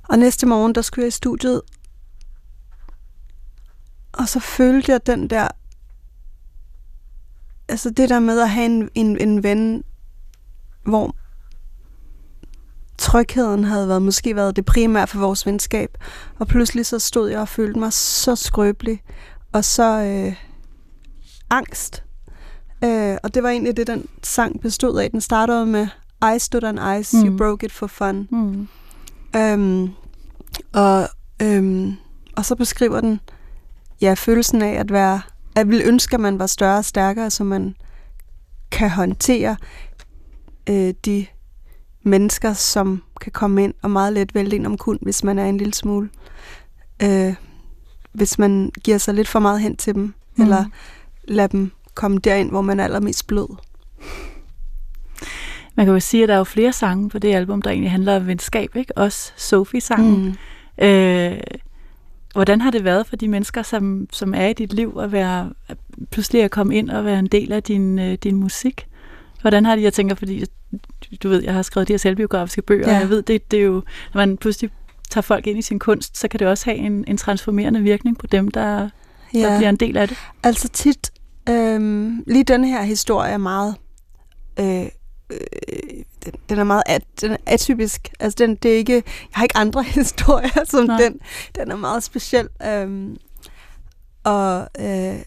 Og 0.08 0.18
næste 0.18 0.46
morgen, 0.46 0.74
der 0.74 0.82
skulle 0.82 1.02
jeg 1.02 1.08
i 1.08 1.10
studiet, 1.10 1.62
og 4.12 4.28
så 4.28 4.40
følte 4.40 4.92
jeg 4.92 5.06
den 5.06 5.30
der, 5.30 5.48
altså 7.68 7.90
det 7.90 8.08
der 8.08 8.20
med 8.20 8.40
at 8.40 8.50
have 8.50 8.66
en, 8.66 8.88
en, 8.94 9.20
en 9.20 9.42
ven, 9.42 9.84
hvor 10.82 11.14
trygheden 12.98 13.64
havde 13.64 13.88
været, 13.88 14.02
måske 14.02 14.36
været 14.36 14.56
det 14.56 14.64
primære 14.64 15.06
for 15.06 15.18
vores 15.18 15.46
venskab. 15.46 15.98
Og 16.38 16.46
pludselig 16.46 16.86
så 16.86 16.98
stod 16.98 17.30
jeg 17.30 17.40
og 17.40 17.48
følte 17.48 17.78
mig 17.78 17.92
så 17.92 18.36
skrøbelig, 18.36 19.02
og 19.52 19.64
så 19.64 20.00
øh, 20.00 20.47
angst 21.50 22.04
Øh, 22.84 23.16
og 23.22 23.34
det 23.34 23.42
var 23.42 23.48
egentlig 23.48 23.76
det, 23.76 23.86
den 23.86 24.06
sang 24.22 24.60
bestod 24.60 24.98
af. 25.00 25.10
Den 25.10 25.20
startede 25.20 25.66
med 25.66 25.86
I 26.34 26.38
stood 26.38 26.64
on 26.64 27.00
ice, 27.00 27.16
mm. 27.16 27.26
you 27.26 27.36
broke 27.36 27.66
it 27.66 27.72
for 27.72 27.86
fun. 27.86 28.28
Mm. 28.30 28.68
Øhm, 29.36 29.90
og, 30.72 31.08
øhm, 31.42 31.94
og 32.36 32.44
så 32.44 32.54
beskriver 32.56 33.00
den 33.00 33.20
ja, 34.00 34.14
følelsen 34.14 34.62
af 34.62 34.72
at 34.72 34.92
være, 34.92 35.20
at 35.54 35.68
vil 35.68 35.82
ønske, 35.84 36.14
at 36.14 36.20
man 36.20 36.38
var 36.38 36.46
større 36.46 36.78
og 36.78 36.84
stærkere, 36.84 37.30
så 37.30 37.44
man 37.44 37.74
kan 38.70 38.90
håndtere 38.90 39.56
øh, 40.70 40.94
de 41.04 41.26
mennesker, 42.02 42.52
som 42.52 43.02
kan 43.20 43.32
komme 43.32 43.64
ind 43.64 43.74
og 43.82 43.90
meget 43.90 44.12
let 44.12 44.34
vælte 44.34 44.56
ind 44.56 44.66
om 44.66 44.76
kun, 44.76 44.98
hvis 45.02 45.24
man 45.24 45.38
er 45.38 45.46
en 45.46 45.58
lille 45.58 45.74
smule. 45.74 46.10
Øh, 47.02 47.34
hvis 48.12 48.38
man 48.38 48.70
giver 48.84 48.98
sig 48.98 49.14
lidt 49.14 49.28
for 49.28 49.38
meget 49.38 49.60
hen 49.60 49.76
til 49.76 49.94
dem, 49.94 50.14
mm. 50.36 50.42
eller 50.42 50.64
lader 51.28 51.46
dem 51.48 51.70
komme 51.94 52.18
derind, 52.18 52.50
hvor 52.50 52.60
man 52.60 52.80
er 52.80 52.84
allermest 52.84 53.26
blød. 53.26 53.56
Man 55.74 55.86
kan 55.86 55.94
jo 55.94 56.00
sige, 56.00 56.22
at 56.22 56.28
der 56.28 56.34
er 56.34 56.38
jo 56.38 56.44
flere 56.44 56.72
sange 56.72 57.08
på 57.08 57.18
det 57.18 57.34
album, 57.34 57.62
der 57.62 57.70
egentlig 57.70 57.90
handler 57.90 58.16
om 58.16 58.26
venskab, 58.26 58.76
ikke? 58.76 58.98
Også 58.98 59.32
Sophie-sangen. 59.36 60.36
Mm. 60.78 60.84
Øh, 60.84 61.40
hvordan 62.32 62.60
har 62.60 62.70
det 62.70 62.84
været 62.84 63.06
for 63.06 63.16
de 63.16 63.28
mennesker, 63.28 63.62
som, 63.62 64.06
som 64.12 64.34
er 64.34 64.46
i 64.46 64.52
dit 64.52 64.72
liv, 64.72 64.98
at 65.00 65.12
være 65.12 65.52
pludselig 66.10 66.42
at 66.42 66.50
komme 66.50 66.76
ind 66.76 66.90
og 66.90 67.04
være 67.04 67.18
en 67.18 67.26
del 67.26 67.52
af 67.52 67.62
din, 67.62 67.98
øh, 67.98 68.14
din 68.14 68.36
musik? 68.36 68.86
Hvordan 69.40 69.64
har 69.64 69.76
de, 69.76 69.82
jeg 69.82 69.92
tænker, 69.92 70.14
fordi 70.14 70.44
du 71.22 71.28
ved, 71.28 71.42
jeg 71.42 71.54
har 71.54 71.62
skrevet 71.62 71.88
de 71.88 71.92
her 71.92 71.98
selvbiografiske 71.98 72.62
bøger, 72.62 72.88
ja. 72.88 72.94
og 72.94 73.00
jeg 73.00 73.10
ved, 73.10 73.22
det, 73.22 73.50
det 73.50 73.58
er 73.58 73.64
jo, 73.64 73.82
når 74.14 74.20
man 74.20 74.36
pludselig 74.36 74.70
tager 75.10 75.22
folk 75.22 75.46
ind 75.46 75.58
i 75.58 75.62
sin 75.62 75.78
kunst, 75.78 76.18
så 76.18 76.28
kan 76.28 76.40
det 76.40 76.48
også 76.48 76.64
have 76.64 76.76
en, 76.76 77.04
en 77.08 77.16
transformerende 77.16 77.80
virkning 77.80 78.18
på 78.18 78.26
dem, 78.26 78.48
der, 78.48 78.88
ja. 79.34 79.38
der 79.38 79.56
bliver 79.56 79.68
en 79.68 79.76
del 79.76 79.96
af 79.96 80.08
det. 80.08 80.16
Altså 80.42 80.68
tit 80.68 81.10
Øhm, 81.48 82.24
lige 82.26 82.44
den 82.44 82.64
her 82.64 82.82
historie 82.82 83.30
er 83.30 83.38
meget 83.38 83.76
øh, 84.60 84.88
øh, 85.30 86.04
den, 86.48 86.58
er 86.58 86.64
meget 86.64 86.82
at, 86.86 87.02
den 87.20 87.32
er 87.32 87.36
atypisk. 87.46 88.08
Altså, 88.20 88.36
den, 88.38 88.56
det 88.56 88.72
er 88.72 88.76
ikke, 88.76 88.94
jeg 88.94 89.02
har 89.32 89.44
ikke 89.44 89.56
andre 89.56 89.82
historier 90.00 90.64
som 90.64 90.84
Nej. 90.84 91.00
den. 91.00 91.20
Den 91.54 91.70
er 91.70 91.76
meget 91.76 92.02
speciel. 92.02 92.48
Øhm, 92.66 93.16
og 94.24 94.68
øh, 94.78 95.18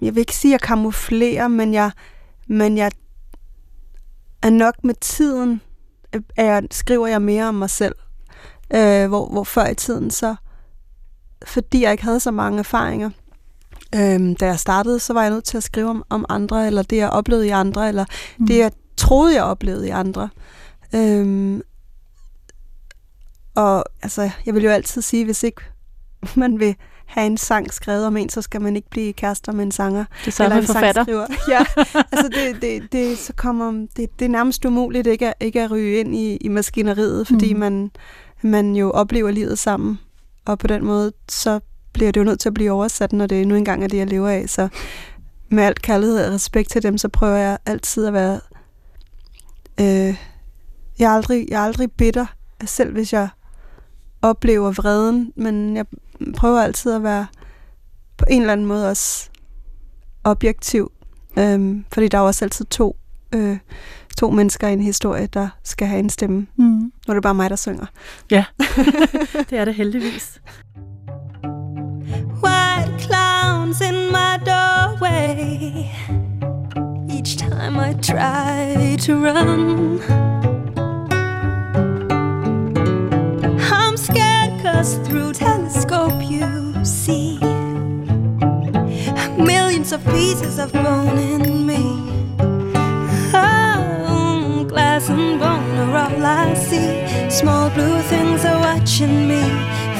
jeg 0.00 0.14
vil 0.14 0.18
ikke 0.18 0.36
sige, 0.36 0.50
at 0.50 0.60
jeg 0.60 0.60
kamuflerer, 0.60 1.48
men 1.48 1.74
jeg, 1.74 1.90
men 2.46 2.76
jeg 2.76 2.90
er 4.42 4.50
nok 4.50 4.84
med 4.84 4.94
tiden, 4.94 5.60
at 6.12 6.22
jeg, 6.36 6.62
skriver 6.70 7.06
jeg 7.06 7.22
mere 7.22 7.44
om 7.48 7.54
mig 7.54 7.70
selv. 7.70 7.94
Øh, 8.74 9.08
hvor, 9.08 9.28
hvor 9.28 9.44
før 9.44 9.66
i 9.66 9.74
tiden 9.74 10.10
så, 10.10 10.36
fordi 11.46 11.82
jeg 11.82 11.92
ikke 11.92 12.04
havde 12.04 12.20
så 12.20 12.30
mange 12.30 12.58
erfaringer, 12.58 13.10
øh, 13.94 14.36
da 14.40 14.46
jeg 14.46 14.58
startede, 14.58 15.00
så 15.00 15.12
var 15.12 15.22
jeg 15.22 15.30
nødt 15.30 15.44
til 15.44 15.56
at 15.56 15.62
skrive 15.62 15.90
om, 15.90 16.04
om 16.08 16.24
andre, 16.28 16.66
eller 16.66 16.82
det 16.82 16.96
jeg 16.96 17.10
oplevede 17.10 17.46
i 17.46 17.50
andre, 17.50 17.88
eller 17.88 18.04
mm. 18.38 18.46
det 18.46 18.58
jeg 18.58 18.72
troede, 18.96 19.34
jeg 19.34 19.44
oplevede 19.44 19.86
i 19.86 19.90
andre. 19.90 20.28
Øh, 20.94 21.60
og 23.54 23.84
altså, 24.02 24.30
jeg 24.46 24.54
vil 24.54 24.62
jo 24.64 24.70
altid 24.70 25.02
sige, 25.02 25.24
hvis 25.24 25.42
ikke 25.42 25.60
man 26.36 26.60
vil 26.60 26.76
have 27.06 27.26
en 27.26 27.36
sang 27.36 27.74
skrevet 27.74 28.06
om 28.06 28.16
en, 28.16 28.28
så 28.28 28.42
skal 28.42 28.60
man 28.60 28.76
ikke 28.76 28.90
blive 28.90 29.12
kærester 29.12 29.52
med 29.52 29.64
en 29.64 29.72
sanger. 29.72 30.04
Det 30.20 30.26
er 30.26 30.30
så 30.30 30.44
eller 30.44 30.56
en 30.56 30.66
forfatter. 30.66 31.04
Ja, 31.48 31.84
altså 32.12 32.28
det, 32.28 32.62
det, 32.62 32.92
det, 32.92 33.18
så 33.18 33.32
kommer, 33.32 33.86
det, 33.96 34.18
det 34.18 34.24
er 34.24 34.28
nærmest 34.28 34.64
umuligt 34.64 35.06
ikke 35.06 35.28
at, 35.28 35.34
ikke 35.40 35.62
at 35.62 35.70
ryge 35.70 36.00
ind 36.00 36.14
i, 36.14 36.36
i 36.36 36.48
maskineriet, 36.48 37.26
fordi 37.26 37.54
mm. 37.54 37.60
man, 37.60 37.90
man 38.42 38.76
jo 38.76 38.90
oplever 38.90 39.30
livet 39.30 39.58
sammen. 39.58 39.98
Og 40.48 40.58
på 40.58 40.66
den 40.66 40.84
måde, 40.84 41.12
så 41.28 41.60
bliver 41.92 42.12
det 42.12 42.20
jo 42.20 42.24
nødt 42.24 42.40
til 42.40 42.48
at 42.48 42.54
blive 42.54 42.72
oversat, 42.72 43.12
når 43.12 43.26
det 43.26 43.48
nu 43.48 43.54
engang 43.54 43.84
er 43.84 43.88
det, 43.88 43.98
jeg 43.98 44.06
lever 44.06 44.28
af. 44.28 44.48
Så 44.48 44.68
med 45.48 45.64
alt 45.64 45.82
kærlighed 45.82 46.26
og 46.26 46.32
respekt 46.32 46.70
til 46.70 46.82
dem, 46.82 46.98
så 46.98 47.08
prøver 47.08 47.36
jeg 47.36 47.58
altid 47.66 48.06
at 48.06 48.12
være... 48.12 48.40
Øh, 49.80 50.16
jeg, 50.98 51.06
er 51.06 51.10
aldrig, 51.10 51.46
jeg 51.48 51.60
er 51.60 51.64
aldrig 51.64 51.92
bitter, 51.92 52.26
selv 52.64 52.92
hvis 52.92 53.12
jeg 53.12 53.28
oplever 54.22 54.70
vreden, 54.70 55.32
men 55.36 55.76
jeg 55.76 55.86
prøver 56.36 56.62
altid 56.62 56.92
at 56.92 57.02
være 57.02 57.26
på 58.16 58.24
en 58.30 58.40
eller 58.40 58.52
anden 58.52 58.66
måde 58.66 58.90
også 58.90 59.30
objektiv, 60.24 60.92
øhm, 61.38 61.84
fordi 61.92 62.08
der 62.08 62.18
er 62.18 62.22
også 62.22 62.44
altid 62.44 62.64
to, 62.64 62.96
øh, 63.34 63.58
to 64.18 64.30
mennesker 64.30 64.68
i 64.68 64.72
en 64.72 64.80
historie, 64.80 65.26
der 65.26 65.48
skal 65.64 65.86
have 65.86 65.98
en 65.98 66.10
stemme. 66.10 66.46
Mm. 66.56 66.64
Nu 66.66 66.90
er 67.08 67.14
det 67.14 67.22
bare 67.22 67.34
mig, 67.34 67.50
der 67.50 67.56
synger. 67.56 67.86
Ja, 68.30 68.44
det 69.50 69.58
er 69.58 69.64
det 69.64 69.74
heldigvis. 69.74 70.40
White 72.42 72.98
clowns 72.98 73.80
in 73.80 73.94
my 74.12 74.38
doorway 74.46 75.84
Each 77.10 77.36
time 77.36 77.76
I 77.78 77.92
try 78.02 78.96
to 79.06 79.12
run 79.14 80.00
I'm 83.72 83.96
scared 83.96 84.62
cause 84.62 84.98
through 85.08 85.32
telescope 85.32 86.22
you 86.30 86.74
see 86.84 87.38
Millions 89.38 89.92
of 89.92 90.04
pieces 90.04 90.58
of 90.58 90.72
bone 90.72 91.18
in 91.18 91.66
me 91.66 91.97
all 96.18 96.26
I 96.26 96.54
see 96.54 97.30
Small 97.30 97.70
blue 97.70 98.00
things 98.02 98.44
are 98.44 98.60
watching 98.60 99.28
me 99.28 99.42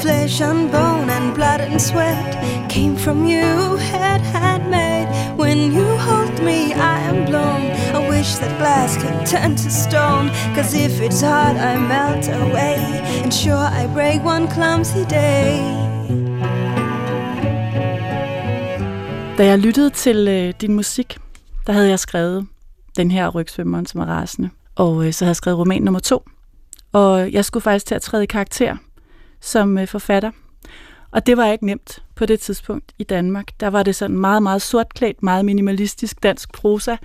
Flesh 0.02 0.40
and 0.40 0.70
bone 0.70 1.10
and 1.10 1.34
blood 1.34 1.60
and 1.60 1.80
sweat 1.80 2.68
came 2.68 2.96
from 2.96 3.26
you, 3.26 3.76
head 3.90 4.20
handmade. 4.20 5.08
When 5.36 5.72
you 5.72 5.86
hold 6.08 6.36
me, 6.48 6.72
I 6.74 6.96
am 7.10 7.24
blown. 7.30 7.62
I 7.98 8.08
wish 8.08 8.30
that 8.42 8.54
glass 8.60 8.96
could 9.02 9.26
turn 9.26 9.56
to 9.56 9.70
stone. 9.70 10.28
Cause 10.54 10.74
if 10.86 11.00
it's 11.00 11.20
hard, 11.20 11.56
I 11.56 11.74
melt 11.94 12.28
away. 12.28 12.76
And 13.24 13.32
sure, 13.34 13.68
I 13.80 13.86
break 13.94 14.24
one 14.24 14.46
clumsy 14.54 15.04
day. 15.10 15.58
Da 19.38 19.46
jeg 19.46 19.58
lyttede 19.58 19.90
til 19.90 20.28
øh, 20.28 20.54
din 20.60 20.74
musik, 20.74 21.18
der 21.66 21.72
havde 21.72 21.88
jeg 21.88 21.98
skrevet 21.98 22.46
den 22.96 23.10
her 23.10 23.28
rygsvømmeren, 23.28 23.86
som 23.86 24.00
er 24.00 24.06
rasende. 24.06 24.50
Og 24.78 25.06
øh, 25.06 25.12
så 25.12 25.24
havde 25.24 25.30
jeg 25.30 25.36
skrevet 25.36 25.58
roman 25.58 25.82
nummer 25.82 26.00
to. 26.00 26.24
Og 26.92 27.32
jeg 27.32 27.44
skulle 27.44 27.62
faktisk 27.62 27.86
til 27.86 27.94
at 27.94 28.02
træde 28.02 28.22
i 28.22 28.26
karakter 28.26 28.76
som 29.40 29.78
øh, 29.78 29.86
forfatter. 29.86 30.30
Og 31.10 31.26
det 31.26 31.36
var 31.36 31.46
ikke 31.46 31.66
nemt 31.66 32.02
på 32.14 32.26
det 32.26 32.40
tidspunkt 32.40 32.92
i 32.98 33.04
Danmark. 33.04 33.60
Der 33.60 33.68
var 33.68 33.82
det 33.82 33.96
sådan 33.96 34.18
meget, 34.18 34.42
meget 34.42 34.62
sortklædt, 34.62 35.22
meget 35.22 35.44
minimalistisk 35.44 36.22
dansk 36.22 36.52
prosa. 36.52 36.96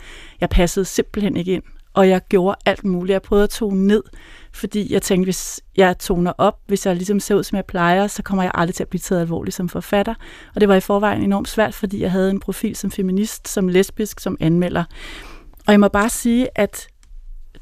Jeg 0.42 0.50
passede 0.50 0.86
simpelthen 0.86 1.38
ikke 1.38 1.53
ind, 1.53 1.63
og 1.94 2.10
jeg 2.10 2.22
gjorde 2.30 2.56
alt 2.65 2.84
muligt. 2.84 3.13
Jeg 3.13 3.22
prøvede 3.22 3.44
at 3.44 3.50
tone 3.50 3.88
ned, 3.88 4.03
fordi 4.53 4.94
jeg 4.94 5.01
tænkte, 5.01 5.25
hvis 5.25 5.62
jeg 5.77 6.00
toner 6.00 6.34
op, 6.38 6.60
hvis 6.68 6.86
jeg 6.86 6.96
ligesom 6.96 7.20
ser 7.20 7.36
ud, 7.36 7.44
som 7.44 7.56
jeg 7.56 7.65
plejer, 7.65 8.08
så 8.08 8.24
kommer 8.24 8.44
jeg 8.44 8.51
aldrig 8.56 8.75
til 8.75 8.84
at 8.84 8.89
blive 8.89 9.00
taget 9.00 9.22
alvorligt 9.22 9.56
som 9.56 9.70
forfatter. 9.70 10.13
Og 10.56 10.62
det 10.62 10.70
var 10.70 10.75
i 10.75 10.80
forvejen 10.80 11.22
enormt 11.22 11.50
svært, 11.50 11.74
fordi 11.74 12.01
jeg 12.01 12.12
havde 12.12 12.30
en 12.30 12.39
profil 12.39 12.75
som 12.75 12.92
feminist, 12.92 13.48
som 13.48 13.68
lesbisk, 13.68 14.20
som 14.20 14.38
anmelder. 14.39 14.84
Og 15.68 15.72
jeg 15.72 15.80
må 15.80 15.88
bare 15.88 16.10
sige, 16.10 16.48
at 16.56 16.88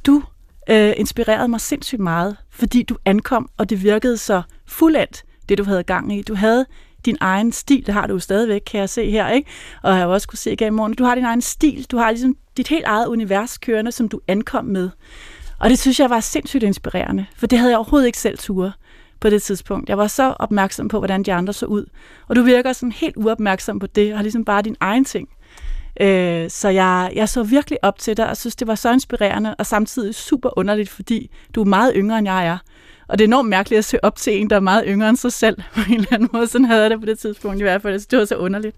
du 0.06 0.24
øh, 0.70 0.94
inspirerede 0.98 1.48
mig 1.48 1.62
sindssygt 1.62 2.02
meget, 2.02 2.38
fordi 2.50 2.84
du 2.84 2.98
ankom, 3.06 3.50
og 3.58 3.70
det 3.70 3.84
virkede 3.84 4.18
så 4.18 4.42
fuldendt, 4.68 5.24
det 5.50 5.58
du 5.58 5.64
havde 5.64 5.84
gang 5.84 6.18
i. 6.18 6.22
Du 6.22 6.36
havde 6.36 6.66
din 7.06 7.18
egen 7.20 7.52
stil, 7.52 7.86
det 7.86 7.94
har 7.94 8.08
du 8.08 8.14
jo 8.14 8.20
stadigvæk, 8.20 8.62
kan 8.62 8.80
jeg 8.80 8.90
se 8.90 9.12
her, 9.12 9.30
ikke? 9.30 9.50
Og 9.84 9.92
jeg 9.92 10.00
har 10.00 10.06
også 10.06 10.28
kunne 10.28 10.38
se 10.38 10.52
igen 10.52 10.68
i 10.68 10.76
morgen. 10.76 10.94
Du 10.94 11.04
har 11.04 11.16
din 11.16 11.26
egen 11.26 11.42
stil, 11.42 11.86
du 11.92 11.98
har 11.98 12.12
ligesom 12.12 12.36
dit 12.58 12.68
helt 12.68 12.86
eget 12.86 13.08
univers 13.08 13.58
kørende, 13.58 13.92
som 13.92 14.10
du 14.10 14.20
ankom 14.28 14.66
med. 14.66 14.90
Og 15.60 15.70
det 15.70 15.80
synes 15.80 16.00
jeg 16.00 16.10
var 16.10 16.20
sindssygt 16.20 16.64
inspirerende, 16.64 17.26
for 17.36 17.48
det 17.48 17.60
havde 17.60 17.72
jeg 17.72 17.78
overhovedet 17.78 18.08
ikke 18.08 18.18
selv 18.18 18.38
ture 18.38 18.72
på 19.20 19.30
det 19.30 19.44
tidspunkt. 19.44 19.90
Jeg 19.90 19.98
var 19.98 20.08
så 20.08 20.34
opmærksom 20.40 20.88
på, 20.88 20.98
hvordan 20.98 21.24
de 21.24 21.34
andre 21.34 21.54
så 21.54 21.66
ud. 21.66 21.86
Og 22.28 22.36
du 22.36 22.42
virker 22.42 22.74
sådan 22.74 22.92
helt 22.92 23.18
uopmærksom 23.18 23.80
på 23.80 23.88
det, 23.88 24.12
og 24.12 24.18
har 24.18 24.24
ligesom 24.24 24.46
bare 24.46 24.62
din 24.62 24.76
egen 24.80 25.06
ting. 25.06 25.30
Øh, 26.02 26.50
så 26.50 26.70
jeg, 26.70 27.12
jeg 27.16 27.30
så 27.30 27.44
virkelig 27.44 27.78
op 27.82 28.00
til 28.00 28.18
dig, 28.18 28.30
og 28.30 28.38
synes, 28.38 28.56
det 28.56 28.68
var 28.68 28.76
så 28.76 28.94
inspirerende, 28.94 29.56
og 29.56 29.66
samtidig 29.66 30.16
super 30.16 30.50
underligt, 30.58 30.90
fordi 30.90 31.32
du 31.56 31.62
er 31.62 31.66
meget 31.66 31.94
yngre, 31.96 32.18
end 32.18 32.28
jeg 32.28 32.48
er. 32.48 32.58
Og 33.08 33.18
det 33.18 33.24
er 33.24 33.28
enormt 33.28 33.50
mærkeligt 33.50 33.78
at 33.78 33.86
se 33.86 34.04
op 34.04 34.16
til 34.16 34.42
en, 34.42 34.50
der 34.50 34.56
er 34.56 34.60
meget 34.60 34.84
yngre 34.88 35.10
end 35.10 35.18
sig 35.18 35.34
selv, 35.34 35.62
på 35.76 35.82
en 35.90 35.94
eller 35.94 36.14
anden 36.14 36.30
måde. 36.34 36.48
Sådan 36.48 36.66
havde 36.66 36.82
jeg 36.82 36.90
det 36.90 37.00
på 37.00 37.06
det 37.06 37.20
tidspunkt 37.20 37.60
i 37.60 37.64
hvert 37.64 37.82
fald. 37.82 38.00
så 38.00 38.08
Det 38.12 38.20
var 38.20 38.26
så 38.26 38.36
underligt. 38.36 38.76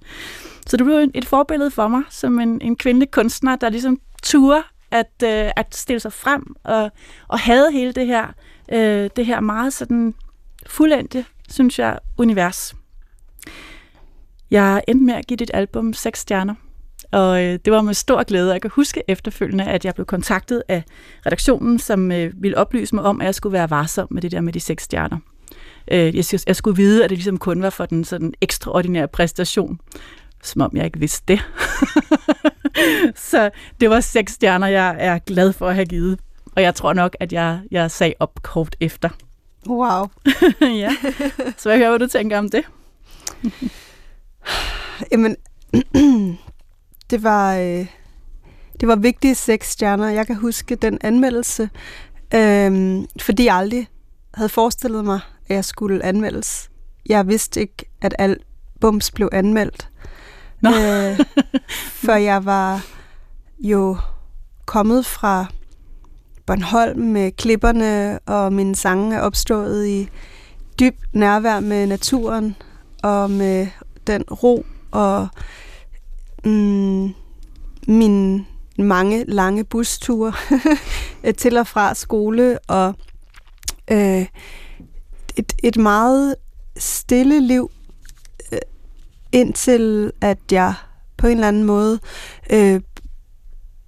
Så 0.67 0.77
du 0.77 0.83
blev 0.83 1.09
et 1.13 1.25
forbillede 1.25 1.71
for 1.71 1.87
mig, 1.87 2.01
som 2.09 2.39
en, 2.39 2.61
en 2.61 2.75
kvindelig 2.75 3.11
kunstner, 3.11 3.55
der 3.55 3.69
ligesom 3.69 3.99
turde 4.23 4.63
at, 4.91 5.23
øh, 5.23 5.51
at 5.55 5.75
stille 5.75 5.99
sig 5.99 6.13
frem 6.13 6.55
og, 6.63 6.91
og 7.27 7.39
havde 7.39 7.71
hele 7.71 7.91
det 7.91 8.07
her, 8.07 8.27
øh, 8.71 9.09
det 9.15 9.25
her 9.25 9.39
meget 9.39 9.73
sådan 9.73 10.13
fuldendte, 10.67 11.25
synes 11.49 11.79
jeg, 11.79 11.99
univers. 12.17 12.75
Jeg 14.51 14.83
endte 14.87 15.05
med 15.05 15.13
at 15.13 15.27
give 15.27 15.37
dit 15.37 15.51
album 15.53 15.93
seks 15.93 16.19
stjerner. 16.19 16.55
Og 17.13 17.43
øh, 17.43 17.59
det 17.65 17.73
var 17.73 17.81
med 17.81 17.93
stor 17.93 18.23
glæde. 18.23 18.51
Jeg 18.51 18.61
kan 18.61 18.71
huske 18.73 19.03
efterfølgende, 19.07 19.65
at 19.65 19.85
jeg 19.85 19.93
blev 19.93 20.05
kontaktet 20.05 20.63
af 20.67 20.83
redaktionen, 21.25 21.79
som 21.79 22.11
øh, 22.11 22.33
ville 22.37 22.57
oplyse 22.57 22.95
mig 22.95 23.03
om, 23.03 23.21
at 23.21 23.25
jeg 23.25 23.35
skulle 23.35 23.53
være 23.53 23.69
varsom 23.69 24.07
med 24.11 24.21
det 24.21 24.31
der 24.31 24.41
med 24.41 24.53
de 24.53 24.59
seks 24.59 24.83
stjerner. 24.83 25.17
Øh, 25.91 26.15
jeg, 26.15 26.25
jeg 26.47 26.55
skulle 26.55 26.77
vide, 26.77 27.03
at 27.03 27.09
det 27.09 27.17
ligesom 27.17 27.37
kun 27.37 27.61
var 27.61 27.69
for 27.69 27.85
den 27.85 28.03
sådan 28.03 28.33
ekstraordinære 28.41 29.07
præstation, 29.07 29.79
som 30.43 30.61
om 30.61 30.71
jeg 30.73 30.85
ikke 30.85 30.99
vidste 30.99 31.23
det. 31.27 31.39
så 33.31 33.49
det 33.81 33.89
var 33.89 33.99
seks 33.99 34.33
stjerner, 34.33 34.67
jeg 34.67 34.95
er 34.99 35.19
glad 35.19 35.53
for 35.53 35.67
at 35.67 35.75
have 35.75 35.85
givet. 35.85 36.19
Og 36.55 36.61
jeg 36.61 36.75
tror 36.75 36.93
nok, 36.93 37.15
at 37.19 37.33
jeg, 37.33 37.59
jeg 37.71 37.91
sagde 37.91 38.13
op 38.19 38.43
kort 38.43 38.75
efter. 38.79 39.09
Wow. 39.67 40.07
ja. 40.83 40.95
Så 41.57 41.69
jeg 41.69 41.79
hører, 41.79 41.89
hvad 41.89 41.99
du 41.99 42.07
tænker 42.07 42.37
om 42.37 42.49
det. 42.49 42.63
Jamen, 45.11 45.35
det 47.13 47.23
var, 47.23 47.55
øh, 47.55 47.87
det 48.79 48.87
var 48.87 48.95
vigtige 48.95 49.35
seks 49.35 49.71
stjerner. 49.71 50.09
Jeg 50.09 50.27
kan 50.27 50.35
huske 50.35 50.75
den 50.75 50.97
anmeldelse, 51.01 51.69
øh, 52.35 52.97
fordi 53.21 53.45
jeg 53.45 53.55
aldrig 53.55 53.87
havde 54.33 54.49
forestillet 54.49 55.05
mig, 55.05 55.19
at 55.47 55.55
jeg 55.55 55.65
skulle 55.65 56.05
anmeldes. 56.05 56.69
Jeg 57.05 57.27
vidste 57.27 57.61
ikke, 57.61 57.85
at 58.01 58.15
alt 58.19 58.41
bums 58.81 59.11
blev 59.11 59.29
anmeldt. 59.31 59.89
Nå. 60.61 60.69
Øh, 60.69 61.19
for 62.05 62.13
jeg 62.13 62.45
var 62.45 62.85
jo 63.59 63.97
kommet 64.65 65.05
fra 65.05 65.45
Bornholm 66.45 66.99
med 66.99 67.31
klipperne, 67.31 68.19
og 68.25 68.53
mine 68.53 68.75
sange 68.75 69.15
er 69.15 69.19
opstået 69.19 69.87
i 69.87 70.09
dyb 70.79 70.95
nærvær 71.13 71.59
med 71.59 71.87
naturen, 71.87 72.55
og 73.03 73.31
med 73.31 73.67
den 74.07 74.23
ro 74.23 74.65
og 74.91 75.27
mm, 76.45 77.13
min 77.87 78.47
mange 78.77 79.25
lange 79.27 79.63
busture 79.63 80.33
øh, 81.23 81.33
til 81.33 81.57
og 81.57 81.67
fra 81.67 81.93
skole, 81.93 82.59
og 82.67 82.95
øh, 83.91 84.25
et, 85.35 85.53
et 85.63 85.77
meget 85.77 86.35
stille 86.77 87.47
liv, 87.47 87.71
øh, 88.51 88.59
indtil 89.31 90.11
at 90.21 90.39
jeg 90.51 90.73
på 91.17 91.27
en 91.27 91.33
eller 91.33 91.47
anden 91.47 91.63
måde 91.63 91.99
øh, 92.49 92.81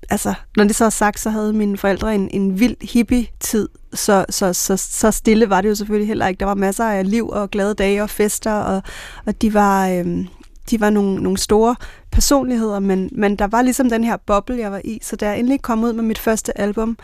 altså, 0.09 0.33
når 0.57 0.63
det 0.63 0.75
så 0.75 0.85
er 0.85 0.89
sagt, 0.89 1.19
så 1.19 1.29
havde 1.29 1.53
mine 1.53 1.77
forældre 1.77 2.15
en, 2.15 2.29
en 2.33 2.59
vild 2.59 2.75
hippie-tid, 2.93 3.69
så, 3.93 4.25
så, 4.29 4.53
så, 4.53 4.77
så 4.77 5.12
stille 5.12 5.50
var 5.50 5.62
det 5.62 5.69
jo 5.69 5.75
selvfølgelig 5.75 6.07
heller 6.07 6.27
ikke. 6.27 6.39
Der 6.39 6.45
var 6.45 6.55
masser 6.55 6.85
af 6.85 7.09
liv 7.09 7.29
og 7.29 7.51
glade 7.51 7.74
dage 7.74 8.03
og 8.03 8.09
fester, 8.09 8.53
og, 8.53 8.83
og 9.25 9.41
de 9.41 9.53
var, 9.53 9.89
øhm, 9.89 10.27
de 10.69 10.79
var 10.79 10.89
nogle, 10.89 11.24
nogle 11.24 11.38
store 11.38 11.75
personligheder, 12.12 12.79
men, 12.79 13.10
men 13.12 13.36
der 13.36 13.48
var 13.48 13.62
ligesom 13.62 13.89
den 13.89 14.03
her 14.03 14.17
boble, 14.17 14.57
jeg 14.57 14.72
var 14.72 14.81
i. 14.84 15.00
Så 15.01 15.15
da 15.15 15.27
jeg 15.27 15.39
endelig 15.39 15.62
kom 15.62 15.84
ud 15.84 15.93
med 15.93 16.03
mit 16.03 16.19
første 16.19 16.57
album, 16.62 16.98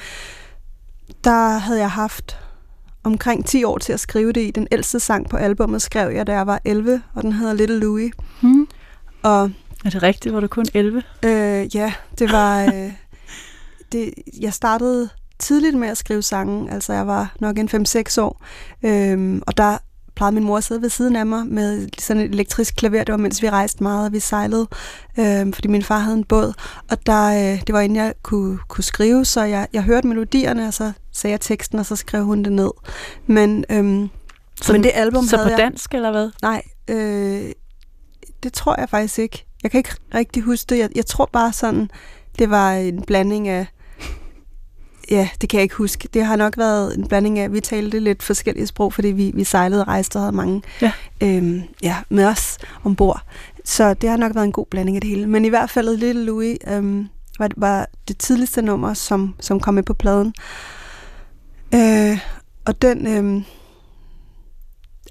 der 1.23 1.57
havde 1.57 1.79
jeg 1.79 1.91
haft 1.91 2.39
omkring 3.03 3.45
10 3.45 3.63
år 3.63 3.77
til 3.77 3.93
at 3.93 3.99
skrive 3.99 4.31
det 4.31 4.41
i. 4.41 4.51
Den 4.51 4.67
ældste 4.71 4.99
sang 4.99 5.29
på 5.29 5.37
albummet 5.37 5.81
skrev 5.81 6.11
jeg, 6.11 6.27
da 6.27 6.31
jeg 6.31 6.47
var 6.47 6.61
11, 6.65 7.01
og 7.13 7.23
den 7.23 7.33
hedder 7.33 7.53
Little 7.53 7.79
Louie. 7.79 8.11
Hmm. 8.41 8.67
Og 9.23 9.51
er 9.85 9.89
det 9.89 10.03
rigtigt? 10.03 10.35
Var 10.35 10.39
du 10.39 10.47
kun 10.47 10.65
11? 10.73 11.03
Øh, 11.25 11.75
ja, 11.75 11.93
det 12.19 12.31
var... 12.31 12.63
Øh, 12.63 12.91
det, 13.91 14.13
jeg 14.41 14.53
startede 14.53 15.09
tidligt 15.39 15.77
med 15.77 15.87
at 15.87 15.97
skrive 15.97 16.21
sange, 16.21 16.71
altså 16.71 16.93
jeg 16.93 17.07
var 17.07 17.33
nok 17.39 17.57
en 17.57 17.69
5-6 17.69 18.21
år, 18.21 18.45
øhm, 18.83 19.41
og 19.47 19.57
der 19.57 19.77
plejede 20.21 20.35
min 20.35 20.43
mor 20.43 20.57
at 20.57 20.63
sidde 20.63 20.81
ved 20.81 20.89
siden 20.89 21.15
af 21.15 21.25
mig 21.25 21.47
med 21.47 21.89
sådan 21.99 22.21
et 22.21 22.31
elektrisk 22.31 22.75
klaver. 22.75 23.03
Det 23.03 23.11
var, 23.11 23.17
mens 23.17 23.41
vi 23.41 23.49
rejste 23.49 23.83
meget, 23.83 24.05
og 24.05 24.13
vi 24.13 24.19
sejlede, 24.19 24.67
øhm, 25.19 25.53
fordi 25.53 25.67
min 25.67 25.83
far 25.83 25.99
havde 25.99 26.17
en 26.17 26.23
båd. 26.23 26.53
Og 26.91 27.05
der, 27.05 27.53
øh, 27.53 27.61
det 27.67 27.73
var 27.73 27.81
inden 27.81 27.95
jeg 27.95 28.13
kunne, 28.23 28.59
kunne 28.67 28.83
skrive, 28.83 29.25
så 29.25 29.43
jeg, 29.43 29.67
jeg 29.73 29.83
hørte 29.83 30.07
melodierne, 30.07 30.67
og 30.67 30.73
så 30.73 30.91
sagde 31.11 31.31
jeg 31.31 31.41
teksten, 31.41 31.79
og 31.79 31.85
så 31.85 31.95
skrev 31.95 32.25
hun 32.25 32.43
det 32.43 32.53
ned. 32.53 32.71
Men, 33.27 33.65
øhm, 33.69 34.09
så, 34.61 34.71
men 34.71 34.83
det 34.83 34.91
album 34.93 35.25
så 35.25 35.37
havde 35.37 35.49
på 35.49 35.57
dansk, 35.57 35.93
jeg, 35.93 35.97
eller 35.97 36.11
hvad? 36.11 36.29
Nej, 36.41 36.61
øh, 36.87 37.51
det 38.43 38.53
tror 38.53 38.79
jeg 38.79 38.89
faktisk 38.89 39.19
ikke. 39.19 39.45
Jeg 39.63 39.71
kan 39.71 39.77
ikke 39.77 39.95
rigtig 40.15 40.43
huske 40.43 40.65
det. 40.69 40.77
Jeg, 40.77 40.89
jeg 40.95 41.05
tror 41.05 41.29
bare 41.33 41.53
sådan, 41.53 41.89
det 42.39 42.49
var 42.49 42.73
en 42.73 43.01
blanding 43.01 43.47
af... 43.47 43.67
Ja, 45.11 45.29
det 45.41 45.49
kan 45.49 45.57
jeg 45.57 45.63
ikke 45.63 45.75
huske. 45.75 46.09
Det 46.13 46.25
har 46.25 46.35
nok 46.35 46.57
været 46.57 46.97
en 46.97 47.07
blanding 47.07 47.39
af, 47.39 47.53
vi 47.53 47.59
talte 47.59 47.99
lidt 47.99 48.23
forskellige 48.23 48.67
sprog, 48.67 48.93
fordi 48.93 49.07
vi, 49.07 49.31
vi 49.35 49.43
sejlede 49.43 49.81
og 49.81 49.87
rejste 49.87 50.17
og 50.17 50.21
havde 50.21 50.35
mange 50.35 50.61
ja. 50.81 50.91
Øhm, 51.23 51.63
ja, 51.83 51.97
med 52.09 52.25
os 52.25 52.57
ombord. 52.83 53.21
Så 53.65 53.93
det 53.93 54.09
har 54.09 54.17
nok 54.17 54.35
været 54.35 54.45
en 54.45 54.51
god 54.51 54.65
blanding 54.65 54.97
af 54.97 55.01
det 55.01 55.09
hele. 55.09 55.27
Men 55.27 55.45
i 55.45 55.49
hvert 55.49 55.69
fald 55.69 55.97
Little 55.97 56.25
Louis 56.25 56.57
øhm, 56.67 57.07
var, 57.39 57.49
var 57.57 57.87
det 58.07 58.17
tidligste 58.17 58.61
nummer, 58.61 58.93
som, 58.93 59.35
som 59.39 59.59
kom 59.59 59.73
med 59.73 59.83
på 59.83 59.93
pladen. 59.93 60.33
Øh, 61.75 62.19
og 62.65 62.81
den 62.81 63.07
øhm, 63.07 63.43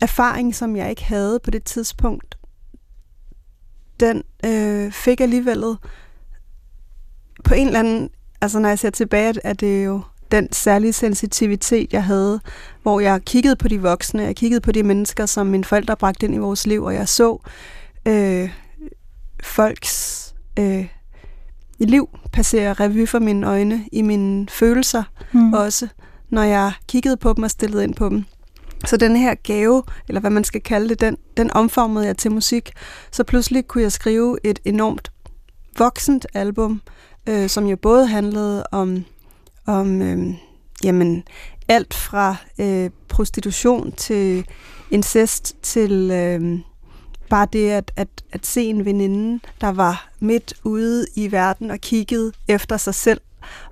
erfaring, 0.02 0.54
som 0.54 0.76
jeg 0.76 0.90
ikke 0.90 1.04
havde 1.04 1.40
på 1.44 1.50
det 1.50 1.64
tidspunkt, 1.64 2.38
den 4.00 4.22
øh, 4.44 4.92
fik 4.92 5.20
alligevel 5.20 5.64
på 7.44 7.54
en 7.54 7.66
eller 7.66 7.80
anden, 7.80 8.10
altså 8.40 8.58
når 8.58 8.68
jeg 8.68 8.78
ser 8.78 8.90
tilbage, 8.90 9.34
er 9.44 9.52
det 9.52 9.84
jo 9.84 10.00
den 10.30 10.52
særlige 10.52 10.92
sensitivitet, 10.92 11.92
jeg 11.92 12.04
havde, 12.04 12.40
hvor 12.82 13.00
jeg 13.00 13.22
kiggede 13.22 13.56
på 13.56 13.68
de 13.68 13.82
voksne, 13.82 14.22
jeg 14.22 14.36
kiggede 14.36 14.60
på 14.60 14.72
de 14.72 14.82
mennesker, 14.82 15.26
som 15.26 15.46
mine 15.46 15.64
forældre 15.64 15.96
bragte 15.96 16.26
ind 16.26 16.34
i 16.34 16.38
vores 16.38 16.66
liv, 16.66 16.84
og 16.84 16.94
jeg 16.94 17.08
så 17.08 17.38
øh, 18.08 18.50
folks 19.42 20.34
øh, 20.58 20.86
liv 21.78 22.08
passere 22.32 22.72
revy 22.72 23.08
for 23.08 23.18
mine 23.18 23.46
øjne, 23.46 23.84
i 23.92 24.02
mine 24.02 24.48
følelser 24.48 25.02
mm. 25.32 25.52
også, 25.52 25.88
når 26.30 26.42
jeg 26.42 26.72
kiggede 26.88 27.16
på 27.16 27.32
dem 27.32 27.44
og 27.44 27.50
stillede 27.50 27.84
ind 27.84 27.94
på 27.94 28.08
dem. 28.08 28.24
Så 28.86 28.96
den 28.96 29.16
her 29.16 29.34
gave, 29.34 29.82
eller 30.08 30.20
hvad 30.20 30.30
man 30.30 30.44
skal 30.44 30.60
kalde 30.60 30.88
det, 30.88 31.00
den, 31.00 31.16
den 31.36 31.50
omformede 31.50 32.06
jeg 32.06 32.16
til 32.16 32.32
musik. 32.32 32.72
Så 33.12 33.24
pludselig 33.24 33.66
kunne 33.66 33.82
jeg 33.82 33.92
skrive 33.92 34.38
et 34.44 34.58
enormt 34.64 35.12
voksent 35.78 36.26
album, 36.34 36.80
øh, 37.26 37.48
som 37.48 37.66
jo 37.66 37.76
både 37.76 38.06
handlede 38.06 38.64
om, 38.72 39.04
om 39.66 40.02
øh, 40.02 40.34
jamen, 40.84 41.24
alt 41.68 41.94
fra 41.94 42.36
øh, 42.58 42.90
prostitution 43.08 43.92
til 43.92 44.46
incest 44.90 45.56
til 45.62 46.10
øh, 46.10 46.58
bare 47.30 47.46
det 47.52 47.70
at, 47.70 47.92
at, 47.96 48.08
at 48.32 48.46
se 48.46 48.62
en 48.62 48.84
veninde, 48.84 49.40
der 49.60 49.68
var 49.68 50.08
midt 50.20 50.54
ude 50.64 51.06
i 51.14 51.32
verden 51.32 51.70
og 51.70 51.78
kiggede 51.78 52.32
efter 52.48 52.76
sig 52.76 52.94
selv. 52.94 53.20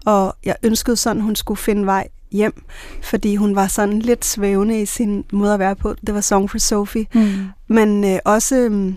Og 0.04 0.36
jeg 0.44 0.56
ønskede 0.62 0.96
sådan, 0.96 1.22
hun 1.22 1.36
skulle 1.36 1.58
finde 1.58 1.86
vej 1.86 2.08
hjem, 2.30 2.62
fordi 3.02 3.36
hun 3.36 3.56
var 3.56 3.66
sådan 3.66 3.98
lidt 3.98 4.24
svævende 4.24 4.80
i 4.82 4.86
sin 4.86 5.24
måde 5.32 5.52
at 5.54 5.58
være 5.58 5.76
på. 5.76 5.94
Det 6.06 6.14
var 6.14 6.20
Song 6.20 6.50
for 6.50 6.58
Sophie. 6.58 7.06
Mm. 7.14 7.48
Men 7.68 8.04
øh, 8.04 8.18
også 8.24 8.56
øh, 8.56 8.92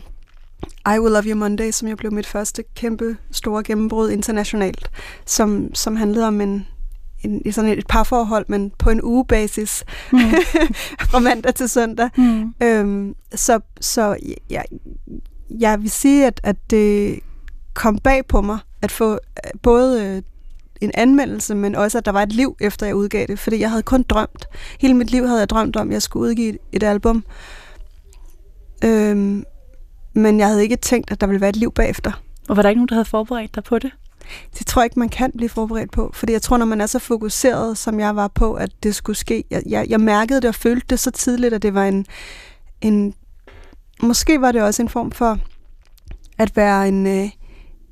I 0.95 0.99
Will 0.99 1.13
Love 1.13 1.23
You 1.25 1.35
Monday, 1.35 1.71
som 1.71 1.87
jo 1.87 1.95
blev 1.95 2.13
mit 2.13 2.27
første 2.27 2.63
kæmpe 2.75 3.17
store 3.31 3.63
gennembrud 3.63 4.09
internationalt, 4.09 4.91
som, 5.25 5.75
som 5.75 5.95
handlede 5.95 6.27
om 6.27 6.41
en, 6.41 6.67
en, 7.23 7.51
sådan 7.51 7.69
et 7.69 7.87
parforhold, 7.87 8.45
men 8.47 8.71
på 8.79 8.89
en 8.89 9.03
ugebasis, 9.03 9.83
mm. 10.11 10.19
fra 11.09 11.19
mandag 11.19 11.55
til 11.55 11.69
søndag. 11.69 12.09
Mm. 12.17 12.53
Øhm, 12.63 13.15
så 13.35 13.59
så 13.79 14.17
jeg, 14.49 14.65
jeg 15.49 15.81
vil 15.81 15.91
sige, 15.91 16.27
at, 16.27 16.41
at 16.43 16.55
det 16.69 17.19
kom 17.73 17.97
bag 17.97 18.25
på 18.27 18.41
mig 18.41 18.59
at 18.81 18.91
få 18.91 19.11
øh, 19.13 19.59
både 19.61 20.05
øh, 20.05 20.21
en 20.81 20.91
anmeldelse, 20.93 21.55
men 21.55 21.75
også, 21.75 21.97
at 21.97 22.05
der 22.05 22.11
var 22.11 22.23
et 22.23 22.33
liv, 22.33 22.55
efter 22.61 22.85
jeg 22.85 22.95
udgav 22.95 23.27
det. 23.27 23.39
Fordi 23.39 23.59
jeg 23.59 23.69
havde 23.69 23.83
kun 23.83 24.03
drømt. 24.03 24.45
Hele 24.79 24.93
mit 24.93 25.11
liv 25.11 25.27
havde 25.27 25.39
jeg 25.39 25.49
drømt 25.49 25.75
om, 25.75 25.87
at 25.87 25.93
jeg 25.93 26.01
skulle 26.01 26.29
udgive 26.29 26.57
et 26.71 26.83
album. 26.83 27.23
Øhm, 28.83 29.43
men 30.13 30.39
jeg 30.39 30.47
havde 30.47 30.63
ikke 30.63 30.75
tænkt, 30.75 31.11
at 31.11 31.21
der 31.21 31.27
ville 31.27 31.41
være 31.41 31.49
et 31.49 31.55
liv 31.55 31.71
bagefter. 31.71 32.11
Og 32.49 32.55
var 32.55 32.61
der 32.61 32.69
ikke 32.69 32.79
nogen, 32.79 32.87
der 32.87 32.95
havde 32.95 33.05
forberedt 33.05 33.55
dig 33.55 33.63
på 33.63 33.79
det? 33.79 33.91
Det 34.59 34.67
tror 34.67 34.81
jeg 34.81 34.85
ikke, 34.85 34.99
man 34.99 35.09
kan 35.09 35.31
blive 35.37 35.49
forberedt 35.49 35.91
på. 35.91 36.11
Fordi 36.13 36.33
jeg 36.33 36.41
tror, 36.41 36.57
når 36.57 36.65
man 36.65 36.81
er 36.81 36.85
så 36.85 36.99
fokuseret, 36.99 37.77
som 37.77 37.99
jeg 37.99 38.15
var 38.15 38.27
på, 38.27 38.53
at 38.53 38.71
det 38.83 38.95
skulle 38.95 39.17
ske. 39.17 39.43
Jeg, 39.49 39.63
jeg, 39.65 39.85
jeg 39.89 39.99
mærkede 39.99 40.41
det 40.41 40.47
og 40.47 40.55
følte 40.55 40.85
det 40.89 40.99
så 40.99 41.11
tidligt, 41.11 41.53
at 41.53 41.61
det 41.61 41.73
var 41.73 41.85
en, 41.85 42.05
en... 42.81 43.13
Måske 44.01 44.41
var 44.41 44.51
det 44.51 44.61
også 44.61 44.81
en 44.81 44.89
form 44.89 45.11
for 45.11 45.37
at 46.37 46.55
være 46.55 46.87
en, 46.87 47.07
øh, 47.07 47.29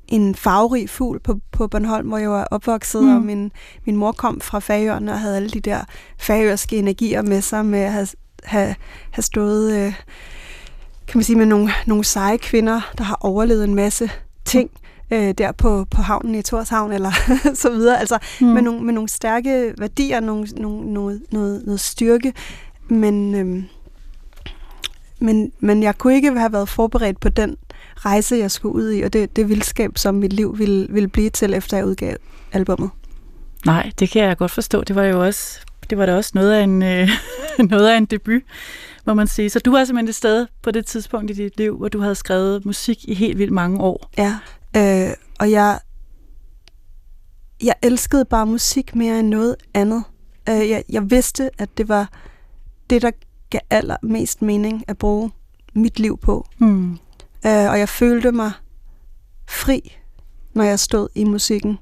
en 0.08 0.34
farverig 0.34 0.90
fugl 0.90 1.20
på, 1.20 1.40
på 1.52 1.68
Bornholm, 1.68 2.08
hvor 2.08 2.18
jeg 2.18 2.30
var 2.30 2.44
opvokset, 2.50 3.02
mm. 3.02 3.16
og 3.16 3.22
min, 3.22 3.52
min 3.86 3.96
mor 3.96 4.12
kom 4.12 4.40
fra 4.40 4.58
Færøerne 4.58 5.12
og 5.12 5.20
havde 5.20 5.36
alle 5.36 5.50
de 5.50 5.60
der 5.60 5.84
færøske 6.18 6.76
energier 6.76 7.22
med 7.22 7.42
sig, 7.42 7.66
med 7.66 7.78
at 7.78 7.92
have, 7.92 8.08
have, 8.44 8.74
have 9.10 9.22
stået, 9.22 9.86
øh, 9.86 9.94
kan 11.10 11.18
man 11.18 11.24
sige, 11.24 11.36
med 11.36 11.46
nogle, 11.46 11.72
nogle 11.86 12.04
seje 12.04 12.36
kvinder, 12.36 12.80
der 12.98 13.04
har 13.04 13.18
overlevet 13.20 13.64
en 13.64 13.74
masse 13.74 14.10
ting 14.44 14.70
øh, 15.10 15.34
der 15.38 15.52
på, 15.52 15.86
på 15.90 16.02
havnen 16.02 16.34
i 16.34 16.42
Torshavn, 16.42 16.92
eller 16.92 17.12
så 17.54 17.70
videre, 17.70 18.00
altså 18.00 18.18
mm. 18.40 18.46
med, 18.46 18.62
nogle, 18.62 18.80
med 18.80 18.94
nogle 18.94 19.08
stærke 19.08 19.74
værdier, 19.78 20.20
nogle, 20.20 20.46
nogle, 20.56 20.92
noget, 20.92 21.22
noget, 21.30 21.62
noget 21.64 21.80
styrke, 21.80 22.32
men... 22.88 23.34
Øh, 23.34 23.62
men, 25.22 25.52
men 25.60 25.82
jeg 25.82 25.98
kunne 25.98 26.14
ikke 26.14 26.38
have 26.38 26.52
været 26.52 26.68
forberedt 26.68 27.20
på 27.20 27.28
den 27.28 27.56
rejse, 27.96 28.36
jeg 28.36 28.50
skulle 28.50 28.74
ud 28.74 28.92
i, 28.92 29.02
og 29.02 29.12
det, 29.12 29.36
det 29.36 29.48
vildskab, 29.48 29.98
som 29.98 30.14
mit 30.14 30.32
liv 30.32 30.58
ville, 30.58 30.86
ville 30.90 31.08
blive 31.08 31.30
til, 31.30 31.54
efter 31.54 31.76
jeg 31.76 31.86
udgav 31.86 32.16
albummet. 32.52 32.90
Nej, 33.66 33.90
det 33.98 34.10
kan 34.10 34.22
jeg 34.22 34.36
godt 34.36 34.50
forstå. 34.50 34.84
Det 34.84 34.96
var 34.96 35.04
jo 35.04 35.24
også, 35.24 35.60
det 35.90 35.98
var 35.98 36.06
da 36.06 36.16
også 36.16 36.30
noget 36.34 36.52
af 36.52 36.62
en, 36.62 36.82
øh, 36.82 37.08
noget 37.70 37.88
af 37.88 37.96
en 37.96 38.04
debut, 38.04 38.42
må 39.06 39.14
man 39.14 39.26
sige. 39.26 39.50
Så 39.50 39.58
du 39.58 39.70
var 39.70 39.84
simpelthen 39.84 40.08
et 40.08 40.14
sted 40.14 40.46
på 40.62 40.70
det 40.70 40.86
tidspunkt 40.86 41.30
i 41.30 41.34
dit 41.34 41.56
liv, 41.56 41.76
hvor 41.76 41.88
du 41.88 42.00
havde 42.00 42.14
skrevet 42.14 42.64
musik 42.64 43.04
i 43.08 43.14
helt 43.14 43.38
vildt 43.38 43.52
mange 43.52 43.80
år. 43.80 44.10
Ja, 44.18 44.38
øh, 44.76 45.14
og 45.40 45.50
jeg, 45.50 45.78
jeg 47.62 47.74
elskede 47.82 48.24
bare 48.24 48.46
musik 48.46 48.94
mere 48.94 49.20
end 49.20 49.28
noget 49.28 49.56
andet. 49.74 50.04
Øh, 50.48 50.70
jeg, 50.70 50.84
jeg 50.88 51.10
vidste, 51.10 51.50
at 51.58 51.68
det 51.78 51.88
var 51.88 52.12
det, 52.90 53.02
der 53.02 53.10
gav 53.50 53.60
allermest 53.70 54.42
mening 54.42 54.84
at 54.88 54.98
bruge 54.98 55.30
mit 55.74 55.98
liv 55.98 56.18
på. 56.18 56.46
Mm. 56.58 56.92
Øh, 57.46 57.70
og 57.70 57.78
jeg 57.78 57.88
følte 57.88 58.32
mig 58.32 58.52
fri, 59.48 59.96
når 60.54 60.64
jeg 60.64 60.78
stod 60.78 61.08
i 61.14 61.24
musikken. 61.24 61.78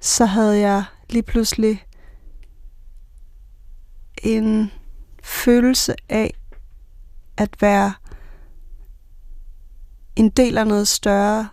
Så 0.00 0.24
havde 0.24 0.58
jeg 0.58 0.84
lige 1.10 1.22
pludselig 1.22 1.84
en 4.24 4.70
følelse 5.22 5.94
af 6.08 6.34
at 7.36 7.50
være 7.60 7.92
en 10.16 10.28
del 10.28 10.58
af 10.58 10.66
noget 10.66 10.88
større. 10.88 11.48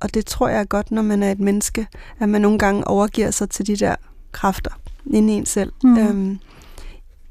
Og 0.00 0.14
det 0.14 0.26
tror 0.26 0.48
jeg 0.48 0.60
er 0.60 0.64
godt, 0.64 0.90
når 0.90 1.02
man 1.02 1.22
er 1.22 1.32
et 1.32 1.40
menneske, 1.40 1.86
at 2.20 2.28
man 2.28 2.40
nogle 2.40 2.58
gange 2.58 2.88
overgiver 2.88 3.30
sig 3.30 3.50
til 3.50 3.66
de 3.66 3.76
der 3.76 3.96
kræfter 4.32 4.70
inde 5.06 5.34
i 5.34 5.36
en 5.36 5.46
selv. 5.46 5.72
Mm. 5.82 5.98
Øhm, 5.98 6.38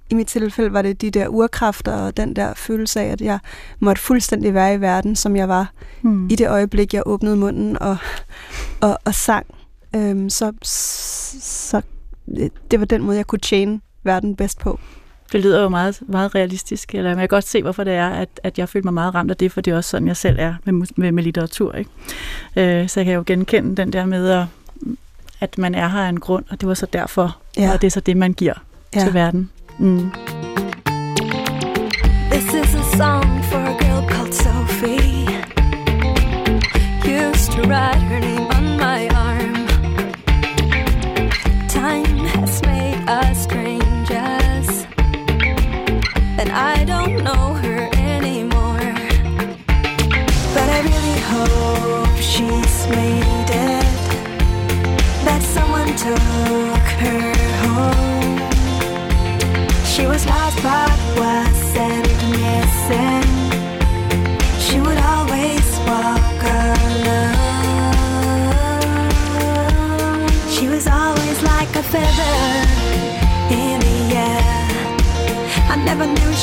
i 0.10 0.16
mit 0.16 0.28
tilfælde 0.28 0.74
var 0.74 0.82
det 0.82 1.02
de 1.02 1.12
der 1.12 1.28
urkræfter 1.28 1.92
og 1.92 2.18
den 2.18 2.36
der 2.36 2.54
følelse 2.54 3.02
af, 3.02 3.06
at 3.06 3.22
jeg 3.22 3.40
måtte 3.80 4.02
fuldstændig 4.02 4.54
være 4.54 4.74
i 4.74 4.82
verden, 4.82 5.16
som 5.16 5.36
jeg 5.36 5.50
var 5.50 5.72
hmm. 6.02 6.30
i 6.30 6.36
det 6.36 6.50
øjeblik, 6.50 6.94
jeg 6.94 7.04
åbnede 7.06 7.36
munden 7.36 7.80
og, 7.82 7.98
og, 8.82 8.98
og 9.06 9.16
sang. 9.16 9.46
Øhm, 9.96 10.30
så, 10.30 10.54
så 10.62 11.82
det 12.72 12.80
var 12.80 12.86
den 12.86 13.04
måde, 13.04 13.18
jeg 13.18 13.28
kunne 13.28 13.40
tjene 13.40 13.82
verden 14.08 14.36
bedst 14.36 14.60
på. 14.60 14.80
Det 15.32 15.42
lyder 15.42 15.62
jo 15.62 15.70
meget, 15.70 16.02
meget 16.08 16.36
realistisk, 16.36 16.96
eller 16.96 17.10
man 17.10 17.18
kan 17.18 17.28
godt 17.28 17.48
se, 17.48 17.62
hvorfor 17.62 17.84
det 17.84 17.94
er, 17.94 18.10
at, 18.10 18.30
at 18.44 18.60
jeg 18.60 18.70
føler 18.70 18.84
mig 18.84 18.94
meget 18.94 19.16
ramt 19.16 19.32
af 19.32 19.38
det, 19.38 19.52
for 19.52 19.62
det 19.62 19.72
er 19.72 19.76
også 19.76 19.90
sådan, 19.90 20.08
jeg 20.08 20.18
selv 20.18 20.36
er 20.40 20.56
med, 20.66 20.88
med, 20.96 21.12
med 21.12 21.24
litteratur. 21.24 21.74
Ikke? 21.74 21.90
Øh, 22.56 22.90
så 22.90 23.00
jeg 23.00 23.06
kan 23.06 23.14
jo 23.14 23.24
genkende 23.26 23.76
den 23.76 23.94
der 23.94 24.06
med, 24.06 24.30
at, 24.30 24.46
at 25.40 25.58
man 25.58 25.76
er 25.76 25.88
her 25.88 26.00
af 26.00 26.10
en 26.10 26.20
grund, 26.20 26.46
og 26.50 26.62
det 26.62 26.68
var 26.68 26.74
så 26.74 26.88
derfor, 26.94 27.38
ja. 27.58 27.74
og 27.74 27.82
det 27.82 27.88
er 27.88 27.92
så 27.92 28.00
det, 28.00 28.18
man 28.18 28.34
giver 28.34 28.54
ja. 28.96 29.00
til 29.00 29.14
verden. 29.14 29.50
Mm. 29.80 30.12
This 32.32 32.44
is 32.44 32.76
a 32.76 32.98
song 32.98 33.47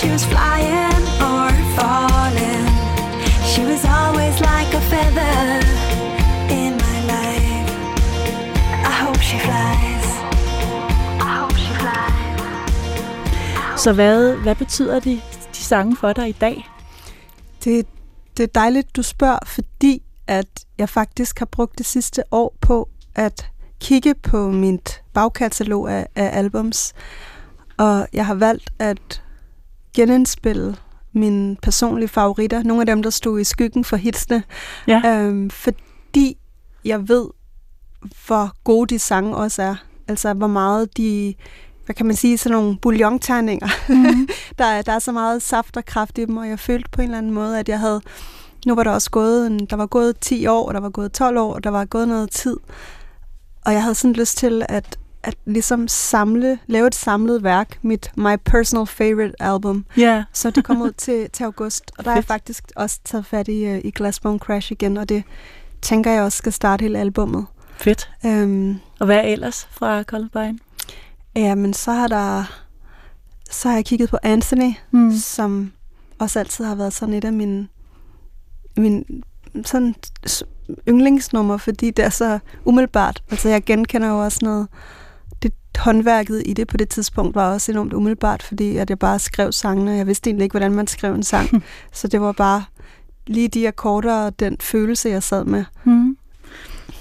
she 0.04 0.10
was 0.10 0.26
flying 0.26 1.04
or 1.30 1.50
falling. 1.76 2.66
She 3.52 3.62
was 3.70 3.82
always 4.00 4.34
like 4.50 4.70
a 4.80 4.82
feather 4.92 5.38
in 6.60 6.72
my 6.84 6.98
life. 7.14 7.70
I 8.90 8.92
hope 9.02 9.20
she 9.28 9.38
flies. 9.46 10.06
I 11.20 11.30
hope 11.40 11.56
she 11.56 11.72
flies. 11.82 13.80
Så 13.80 13.92
hvad, 13.92 14.36
hvad 14.36 14.54
betyder 14.54 15.00
de, 15.00 15.20
de 15.52 15.58
sange 15.58 15.96
for 15.96 16.12
dig 16.12 16.28
i 16.28 16.32
dag? 16.32 16.68
Det, 17.64 17.86
det 18.36 18.42
er 18.42 18.46
dejligt, 18.54 18.96
du 18.96 19.02
spørger, 19.02 19.38
fordi 19.46 20.02
at 20.26 20.46
jeg 20.78 20.88
faktisk 20.88 21.38
har 21.38 21.46
brugt 21.46 21.78
det 21.78 21.86
sidste 21.86 22.22
år 22.30 22.56
på 22.60 22.88
at 23.14 23.46
kigge 23.80 24.14
på 24.14 24.50
mit 24.50 25.02
bagkatalog 25.14 25.92
af, 25.92 26.06
af 26.14 26.38
albums, 26.38 26.92
og 27.76 28.06
jeg 28.12 28.26
har 28.26 28.34
valgt 28.34 28.70
at 28.78 29.23
genindspille 29.94 30.76
mine 31.12 31.56
personlige 31.56 32.08
favoritter, 32.08 32.62
nogle 32.62 32.82
af 32.82 32.86
dem, 32.86 33.02
der 33.02 33.10
stod 33.10 33.40
i 33.40 33.44
skyggen 33.44 33.84
for 33.84 33.96
hitsene, 33.96 34.42
ja. 34.86 35.02
øhm, 35.06 35.50
fordi 35.50 36.36
jeg 36.84 37.08
ved, 37.08 37.26
hvor 38.26 38.52
gode 38.64 38.94
de 38.94 38.98
sange 38.98 39.36
også 39.36 39.62
er. 39.62 39.74
Altså, 40.08 40.34
hvor 40.34 40.46
meget 40.46 40.96
de, 40.96 41.34
hvad 41.84 41.94
kan 41.94 42.06
man 42.06 42.16
sige, 42.16 42.38
sådan 42.38 42.58
nogle 42.58 42.78
bouillonterninger. 42.78 43.68
Mm. 43.88 44.28
der, 44.58 44.64
er, 44.64 44.82
der 44.82 44.92
er 44.92 44.98
så 44.98 45.12
meget 45.12 45.42
saft 45.42 45.76
og 45.76 45.84
kraft 45.84 46.18
i 46.18 46.24
dem, 46.24 46.36
og 46.36 46.48
jeg 46.48 46.58
følte 46.58 46.88
på 46.92 47.00
en 47.00 47.08
eller 47.08 47.18
anden 47.18 47.32
måde, 47.32 47.58
at 47.58 47.68
jeg 47.68 47.80
havde, 47.80 48.00
nu 48.66 48.74
var 48.74 48.82
der 48.82 48.90
også 48.90 49.10
gået, 49.10 49.46
en, 49.46 49.66
der 49.66 49.76
var 49.76 49.86
gået 49.86 50.18
10 50.20 50.46
år, 50.46 50.68
og 50.68 50.74
der 50.74 50.80
var 50.80 50.90
gået 50.90 51.12
12 51.12 51.38
år, 51.38 51.54
og 51.54 51.64
der 51.64 51.70
var 51.70 51.84
gået 51.84 52.08
noget 52.08 52.30
tid. 52.30 52.56
Og 53.66 53.72
jeg 53.72 53.82
havde 53.82 53.94
sådan 53.94 54.14
lyst 54.14 54.36
til 54.36 54.62
at, 54.68 54.98
at 55.24 55.34
ligesom 55.44 55.88
samle, 55.88 56.58
lave 56.66 56.86
et 56.86 56.94
samlet 56.94 57.42
værk, 57.42 57.78
mit 57.82 58.12
My 58.16 58.36
Personal 58.44 58.86
Favorite 58.86 59.34
album. 59.40 59.84
Yeah. 59.98 60.24
så 60.32 60.50
det 60.50 60.64
kom 60.64 60.82
ud 60.82 60.92
til, 60.92 61.30
til 61.30 61.44
august, 61.44 61.92
og 61.98 62.04
der 62.04 62.10
har 62.10 62.16
jeg 62.16 62.24
faktisk 62.24 62.64
også 62.76 63.00
taget 63.04 63.26
fat 63.26 63.48
i, 63.48 63.64
øh, 63.64 63.80
i 63.84 63.90
Glassbone 63.90 64.38
Crash 64.38 64.72
igen, 64.72 64.96
og 64.96 65.08
det 65.08 65.22
tænker 65.82 66.10
jeg 66.10 66.22
også 66.22 66.38
skal 66.38 66.52
starte 66.52 66.82
hele 66.82 66.98
albummet. 66.98 67.46
Fedt. 67.76 68.10
Um, 68.24 68.80
og 69.00 69.06
hvad 69.06 69.16
er 69.16 69.22
ellers 69.22 69.68
fra 69.70 70.02
Columbine? 70.02 70.58
Ja, 71.36 71.54
men 71.54 71.74
så 71.74 71.92
har 71.92 72.06
der 72.08 72.44
så 73.50 73.68
har 73.68 73.76
jeg 73.76 73.84
kigget 73.84 74.10
på 74.10 74.18
Anthony, 74.22 74.72
mm. 74.90 75.12
som 75.12 75.72
også 76.18 76.38
altid 76.38 76.64
har 76.64 76.74
været 76.74 76.92
sådan 76.92 77.14
et 77.14 77.24
af 77.24 77.32
mine, 77.32 77.68
mine 78.76 79.04
sådan 79.64 79.94
yndlingsnummer, 80.88 81.56
fordi 81.56 81.90
det 81.90 82.04
er 82.04 82.08
så 82.08 82.38
umiddelbart. 82.64 83.22
Altså 83.30 83.48
jeg 83.48 83.64
genkender 83.64 84.08
jo 84.08 84.24
også 84.24 84.38
noget, 84.42 84.68
håndværket 85.76 86.42
i 86.46 86.52
det 86.52 86.68
på 86.68 86.76
det 86.76 86.88
tidspunkt 86.88 87.34
var 87.34 87.52
også 87.52 87.72
enormt 87.72 87.92
umiddelbart, 87.92 88.42
fordi 88.42 88.76
at 88.76 88.90
jeg 88.90 88.98
bare 88.98 89.18
skrev 89.18 89.52
sangene, 89.52 89.90
jeg 89.90 90.06
vidste 90.06 90.30
egentlig 90.30 90.44
ikke, 90.44 90.52
hvordan 90.52 90.72
man 90.72 90.86
skrev 90.86 91.14
en 91.14 91.22
sang. 91.22 91.64
så 91.92 92.08
det 92.08 92.20
var 92.20 92.32
bare 92.32 92.64
lige 93.26 93.48
de 93.48 93.68
akkorder 93.68 94.14
og 94.14 94.40
den 94.40 94.56
følelse, 94.60 95.08
jeg 95.08 95.22
sad 95.22 95.44
med. 95.44 95.64
Mm. 95.84 96.16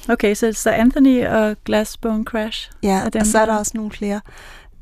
Okay, 0.10 0.36
så, 0.36 0.54
så 0.54 0.70
Anthony 0.70 1.26
og 1.26 1.56
Glassbone 1.66 2.24
Crash? 2.24 2.72
Ja, 2.84 3.02
dem, 3.14 3.20
og 3.20 3.26
så 3.26 3.40
er 3.40 3.46
der 3.46 3.56
også 3.56 3.72
nogle 3.76 3.92
flere. 3.92 4.22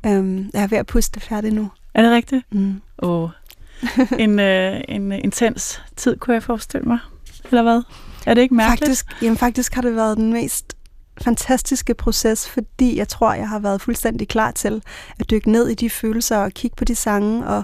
Um, 0.06 0.50
jeg 0.54 0.62
er 0.62 0.66
ved 0.66 0.78
at 0.78 0.86
puste 0.86 1.20
færdig 1.20 1.52
nu. 1.52 1.70
Er 1.94 2.02
det 2.02 2.10
rigtigt? 2.10 2.52
Mm. 2.52 2.80
Oh. 2.98 3.30
en, 4.18 4.38
øh, 4.40 4.80
en 4.88 5.12
intens 5.12 5.82
tid, 5.96 6.16
kunne 6.16 6.34
jeg 6.34 6.42
forestille 6.42 6.84
mig. 6.84 6.98
Eller 7.44 7.62
hvad? 7.62 7.82
Er 8.26 8.34
det 8.34 8.42
ikke 8.42 8.54
mærkeligt? 8.54 8.88
Faktisk, 8.88 9.22
jamen, 9.22 9.36
faktisk 9.36 9.74
har 9.74 9.82
det 9.82 9.96
været 9.96 10.16
den 10.16 10.32
mest 10.32 10.76
fantastiske 11.20 11.94
proces, 11.94 12.48
fordi 12.48 12.96
jeg 12.98 13.08
tror, 13.08 13.32
jeg 13.34 13.48
har 13.48 13.58
været 13.58 13.80
fuldstændig 13.80 14.28
klar 14.28 14.50
til 14.50 14.82
at 15.18 15.30
dykke 15.30 15.50
ned 15.50 15.68
i 15.68 15.74
de 15.74 15.90
følelser 15.90 16.36
og 16.36 16.52
kigge 16.52 16.76
på 16.76 16.84
de 16.84 16.94
sange, 16.94 17.46
og, 17.46 17.62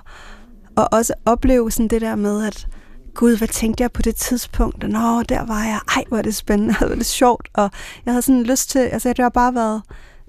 og 0.76 0.88
også 0.92 1.14
opleve 1.24 1.70
sådan 1.70 1.88
det 1.88 2.00
der 2.00 2.16
med, 2.16 2.46
at 2.46 2.68
gud, 3.14 3.37
hvad 3.37 3.48
tænkte 3.48 3.82
jeg 3.82 3.92
på 3.92 4.02
det 4.02 4.16
tidspunkt? 4.16 4.84
Og, 4.84 4.90
Nå, 4.90 5.22
der 5.22 5.44
var 5.44 5.64
jeg. 5.64 5.80
Ej, 5.96 6.04
hvor 6.08 6.18
er 6.18 6.22
det 6.22 6.34
spændende. 6.34 6.74
Hvor 6.78 6.87
er 6.87 6.94
det 6.94 7.06
sjovt. 7.06 7.48
Og 7.54 7.70
jeg 8.06 8.12
havde 8.14 8.22
sådan 8.22 8.42
lyst 8.42 8.70
til, 8.70 8.78
altså 8.78 9.08
det 9.08 9.18
har 9.18 9.28
bare 9.28 9.54
været, 9.54 9.82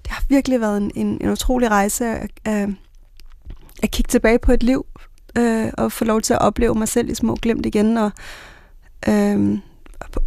det 0.04 0.12
har 0.12 0.24
virkelig 0.30 0.62
været 0.62 0.78
en, 0.78 0.92
en, 0.96 1.18
en 1.22 1.30
utrolig 1.30 1.72
rejse 1.72 2.06
at, 2.06 2.30
at, 2.46 2.70
at 3.84 3.92
kigge 3.92 4.08
tilbage 4.08 4.40
på 4.40 4.52
et 4.52 4.64
liv, 4.64 4.86
øh, 5.38 5.72
og 5.78 5.92
få 5.92 6.06
lov 6.06 6.22
til 6.22 6.34
at 6.34 6.42
opleve 6.42 6.76
mig 6.76 6.88
selv 6.88 7.10
i 7.10 7.16
små 7.16 7.36
glimt 7.36 7.66
igen, 7.66 7.98
og, 7.98 8.12
øh, 9.08 9.60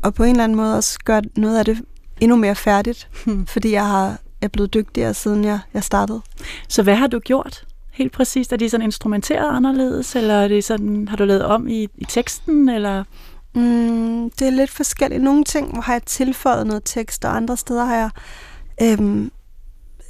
og 0.03 0.15
på 0.15 0.25
en 0.25 0.31
eller 0.31 0.45
anden 0.45 0.57
måde 0.57 0.77
også 0.77 0.99
gøre 1.05 1.23
noget 1.37 1.59
af 1.59 1.65
det 1.65 1.83
endnu 2.23 2.37
mere 2.37 2.55
færdigt, 2.55 3.09
hmm. 3.25 3.47
fordi 3.47 3.73
jeg 3.73 3.87
har 3.87 4.19
er 4.41 4.49
blevet 4.49 4.75
dygtigere, 4.75 5.15
siden 5.15 5.45
jeg, 5.45 5.59
jeg 5.75 5.85
startede. 5.85 6.21
Så 6.69 6.83
hvad 6.83 6.95
har 6.95 7.07
du 7.07 7.19
gjort? 7.19 7.65
helt 7.93 8.13
præcist? 8.13 8.53
Er 8.53 8.57
de 8.57 8.71
sådan 8.71 8.85
instrumenteret 8.85 9.57
anderledes, 9.57 10.17
eller 10.17 10.35
er 10.35 10.49
det 10.49 10.65
sådan, 10.65 11.09
har 11.09 11.17
du 11.17 11.25
lavet 11.25 11.45
om 11.45 11.69
i, 11.69 11.83
i 11.83 12.05
teksten, 12.09 12.69
eller? 12.69 13.05
Mm, 13.55 14.31
det 14.31 14.47
er 14.47 14.51
lidt 14.51 14.71
forskelligt. 14.71 15.23
Nogle 15.23 15.45
ting 15.45 15.73
hvor 15.73 15.83
har 15.83 15.93
jeg 15.93 16.03
tilføjet 16.03 16.67
noget 16.67 16.83
tekst, 16.85 17.25
og 17.25 17.37
andre 17.37 17.57
steder 17.57 17.85
har 17.85 17.97
jeg, 17.97 18.11
øhm, 18.83 19.33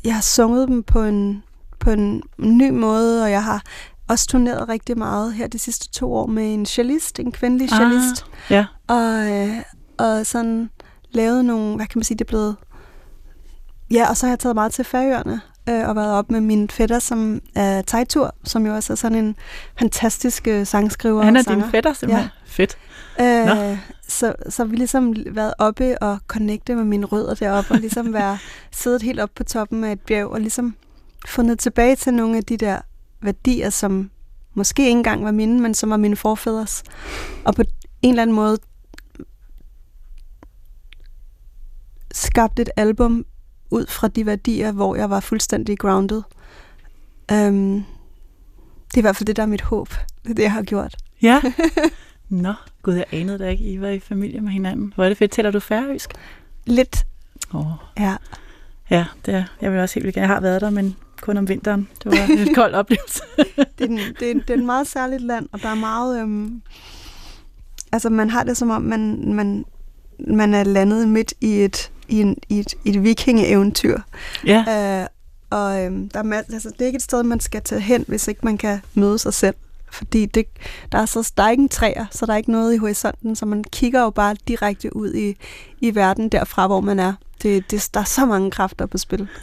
jeg 0.04 0.14
har 0.14 0.22
sunget 0.22 0.68
dem 0.68 0.82
på 0.82 1.02
en, 1.02 1.42
på 1.78 1.90
en 1.90 2.22
ny 2.38 2.70
måde, 2.70 3.22
og 3.24 3.30
jeg 3.30 3.44
har 3.44 3.62
også 4.08 4.26
turneret 4.26 4.68
rigtig 4.68 4.98
meget 4.98 5.34
her 5.34 5.46
de 5.46 5.58
sidste 5.58 5.90
to 5.90 6.14
år 6.14 6.26
med 6.26 6.54
en 6.54 6.66
cellist, 6.66 7.18
en 7.18 7.32
kvindelig 7.32 7.72
ah, 7.72 7.78
cellist. 7.78 8.26
Ja. 8.50 8.66
Og, 8.86 9.30
øh, 9.30 9.56
og 9.98 10.26
sådan 10.26 10.70
lavet 11.12 11.44
nogle, 11.44 11.76
hvad 11.76 11.86
kan 11.86 11.98
man 11.98 12.04
sige, 12.04 12.18
det 12.18 12.24
er 12.24 12.28
blevet... 12.28 12.56
Ja, 13.90 14.08
og 14.08 14.16
så 14.16 14.26
har 14.26 14.32
jeg 14.32 14.38
taget 14.38 14.54
meget 14.54 14.72
til 14.72 14.84
færøerne, 14.84 15.40
øh, 15.68 15.88
og 15.88 15.96
været 15.96 16.12
op 16.12 16.30
med 16.30 16.40
min 16.40 16.70
fætter, 16.70 16.98
som 16.98 17.40
er 17.54 17.82
Tejtur, 17.82 18.34
som 18.44 18.66
jo 18.66 18.74
også 18.74 18.92
er 18.92 18.96
sådan 18.96 19.18
en 19.18 19.36
fantastisk 19.78 20.48
øh, 20.48 20.66
sangskriver. 20.66 21.22
Han 21.22 21.36
er 21.36 21.42
din 21.42 21.62
fætter 21.70 21.92
simpelthen? 21.92 22.24
Ja. 22.24 22.30
Fedt. 22.46 22.78
Øh, 23.20 23.78
så, 24.08 24.34
så 24.48 24.64
vi 24.64 24.76
ligesom 24.76 25.16
været 25.26 25.54
oppe 25.58 26.02
og 26.02 26.18
connecte 26.26 26.74
med 26.74 26.84
mine 26.84 27.06
rødder 27.06 27.34
deroppe, 27.34 27.70
og 27.70 27.80
ligesom 27.80 28.12
være 28.14 28.38
siddet 28.72 29.02
helt 29.02 29.20
oppe 29.20 29.34
på 29.34 29.44
toppen 29.44 29.84
af 29.84 29.92
et 29.92 30.00
bjerg, 30.00 30.26
og 30.26 30.40
ligesom 30.40 30.76
fundet 31.26 31.58
tilbage 31.58 31.96
til 31.96 32.14
nogle 32.14 32.36
af 32.36 32.44
de 32.44 32.56
der 32.56 32.78
værdier, 33.22 33.70
som 33.70 34.10
måske 34.54 34.82
ikke 34.82 34.90
engang 34.90 35.24
var 35.24 35.32
mine, 35.32 35.60
men 35.60 35.74
som 35.74 35.90
var 35.90 35.96
mine 35.96 36.16
forfædres. 36.16 36.82
Og 37.44 37.54
på 37.54 37.62
en 38.02 38.10
eller 38.10 38.22
anden 38.22 38.36
måde 38.36 38.58
skabt 42.12 42.60
et 42.60 42.70
album 42.76 43.24
ud 43.70 43.86
fra 43.86 44.08
de 44.08 44.26
værdier, 44.26 44.72
hvor 44.72 44.96
jeg 44.96 45.10
var 45.10 45.20
fuldstændig 45.20 45.78
grounded. 45.78 46.22
Um, 47.32 47.84
det 48.88 48.94
er 48.94 48.98
i 48.98 49.00
hvert 49.00 49.16
fald 49.16 49.26
det, 49.26 49.36
der 49.36 49.42
er 49.42 49.46
mit 49.46 49.60
håb. 49.60 49.88
Det 50.22 50.30
er 50.30 50.34
det, 50.34 50.42
jeg 50.42 50.52
har 50.52 50.62
gjort. 50.62 50.96
Ja. 51.22 51.40
Nå, 52.28 52.54
gud, 52.82 52.94
jeg 52.94 53.04
anede 53.12 53.38
da 53.38 53.48
ikke, 53.48 53.64
I 53.64 53.80
var 53.80 53.88
i 53.88 54.00
familie 54.00 54.40
med 54.40 54.52
hinanden. 54.52 54.92
Hvor 54.94 55.04
er 55.04 55.08
det 55.08 55.18
fedt. 55.18 55.30
Tæller 55.30 55.50
du 55.50 55.60
færøsk? 55.60 56.10
Lidt. 56.66 57.06
Åh. 57.54 57.66
Oh. 57.66 57.72
Ja. 57.98 58.16
Ja, 58.90 59.06
det 59.26 59.34
er, 59.34 59.44
jeg 59.60 59.72
vil 59.72 59.80
også 59.80 60.00
helt 60.00 60.14
gerne. 60.14 60.26
Jeg 60.26 60.34
har 60.34 60.40
været 60.40 60.60
der, 60.60 60.70
men 60.70 60.96
kun 61.20 61.36
om 61.36 61.48
vinteren. 61.48 61.88
Det 62.04 62.12
var 62.12 62.46
en 62.46 62.54
kold 62.60 62.74
oplevelse. 62.74 63.22
det, 63.78 63.80
er 63.80 63.84
en, 63.84 63.98
det, 64.20 64.30
er, 64.30 64.34
det 64.34 64.50
er 64.50 64.54
et 64.54 64.64
meget 64.64 64.86
særligt 64.86 65.22
land, 65.22 65.48
og 65.52 65.62
der 65.62 65.68
er 65.68 65.74
meget... 65.74 66.20
Øhm, 66.20 66.62
altså, 67.92 68.10
man 68.10 68.30
har 68.30 68.44
det 68.44 68.56
som 68.56 68.70
om, 68.70 68.82
man, 68.82 69.34
man, 69.34 69.64
man 70.18 70.54
er 70.54 70.64
landet 70.64 71.08
midt 71.08 71.34
i 71.40 71.64
et 71.64 71.91
i, 72.08 72.20
en, 72.20 72.36
i 72.48 72.58
et, 72.58 72.74
et 72.84 73.02
vikingeeventyr. 73.04 73.98
Ja. 74.46 75.00
Øh, 75.00 75.06
Og 75.50 75.84
øhm, 75.84 76.08
der 76.08 76.20
er, 76.22 76.42
altså, 76.52 76.68
det 76.70 76.80
er 76.80 76.86
ikke 76.86 76.96
et 76.96 77.02
sted, 77.02 77.22
man 77.22 77.40
skal 77.40 77.62
tage 77.62 77.80
hen, 77.80 78.04
hvis 78.08 78.28
ikke 78.28 78.40
man 78.42 78.58
kan 78.58 78.80
møde 78.94 79.18
sig 79.18 79.34
selv. 79.34 79.54
Fordi 79.90 80.26
det, 80.26 80.46
der, 80.92 80.98
er 80.98 81.06
så, 81.06 81.32
der 81.36 81.42
er 81.42 81.50
ikke 81.50 81.62
en 81.62 81.68
træer, 81.68 82.06
så 82.10 82.26
der 82.26 82.32
er 82.32 82.36
ikke 82.36 82.50
noget 82.52 82.74
i 82.74 82.76
horisonten, 82.76 83.36
så 83.36 83.46
man 83.46 83.64
kigger 83.64 84.00
jo 84.02 84.10
bare 84.10 84.36
direkte 84.48 84.96
ud 84.96 85.14
i, 85.14 85.36
i 85.80 85.94
verden 85.94 86.28
derfra, 86.28 86.66
hvor 86.66 86.80
man 86.80 86.98
er. 87.00 87.12
Det, 87.42 87.70
det, 87.70 87.88
der 87.94 88.00
er 88.00 88.04
så 88.04 88.26
mange 88.26 88.50
kræfter 88.50 88.86
på 88.86 88.98
spil. 88.98 89.28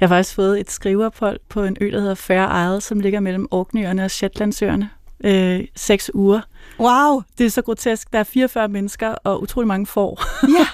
Jeg 0.00 0.08
har 0.08 0.08
faktisk 0.08 0.34
fået 0.34 0.60
et 0.60 0.70
skriveophold 0.70 1.40
på 1.48 1.62
en 1.64 1.76
ø, 1.80 1.90
der 1.90 2.00
hedder 2.00 2.14
Fair 2.14 2.66
Isle, 2.66 2.80
som 2.80 3.00
ligger 3.00 3.20
mellem 3.20 3.48
Orkneyerne 3.50 4.04
og 4.04 4.10
Shetlandsøerne. 4.10 4.90
Øh, 5.24 5.64
seks 5.76 6.10
uger. 6.14 6.40
Wow! 6.80 7.22
Det 7.38 7.46
er 7.46 7.50
så 7.50 7.62
grotesk. 7.62 8.12
Der 8.12 8.18
er 8.18 8.24
44 8.24 8.68
mennesker 8.68 9.08
og 9.08 9.42
utrolig 9.42 9.68
mange 9.68 9.86
får. 9.86 10.22
Ja. 10.58 10.66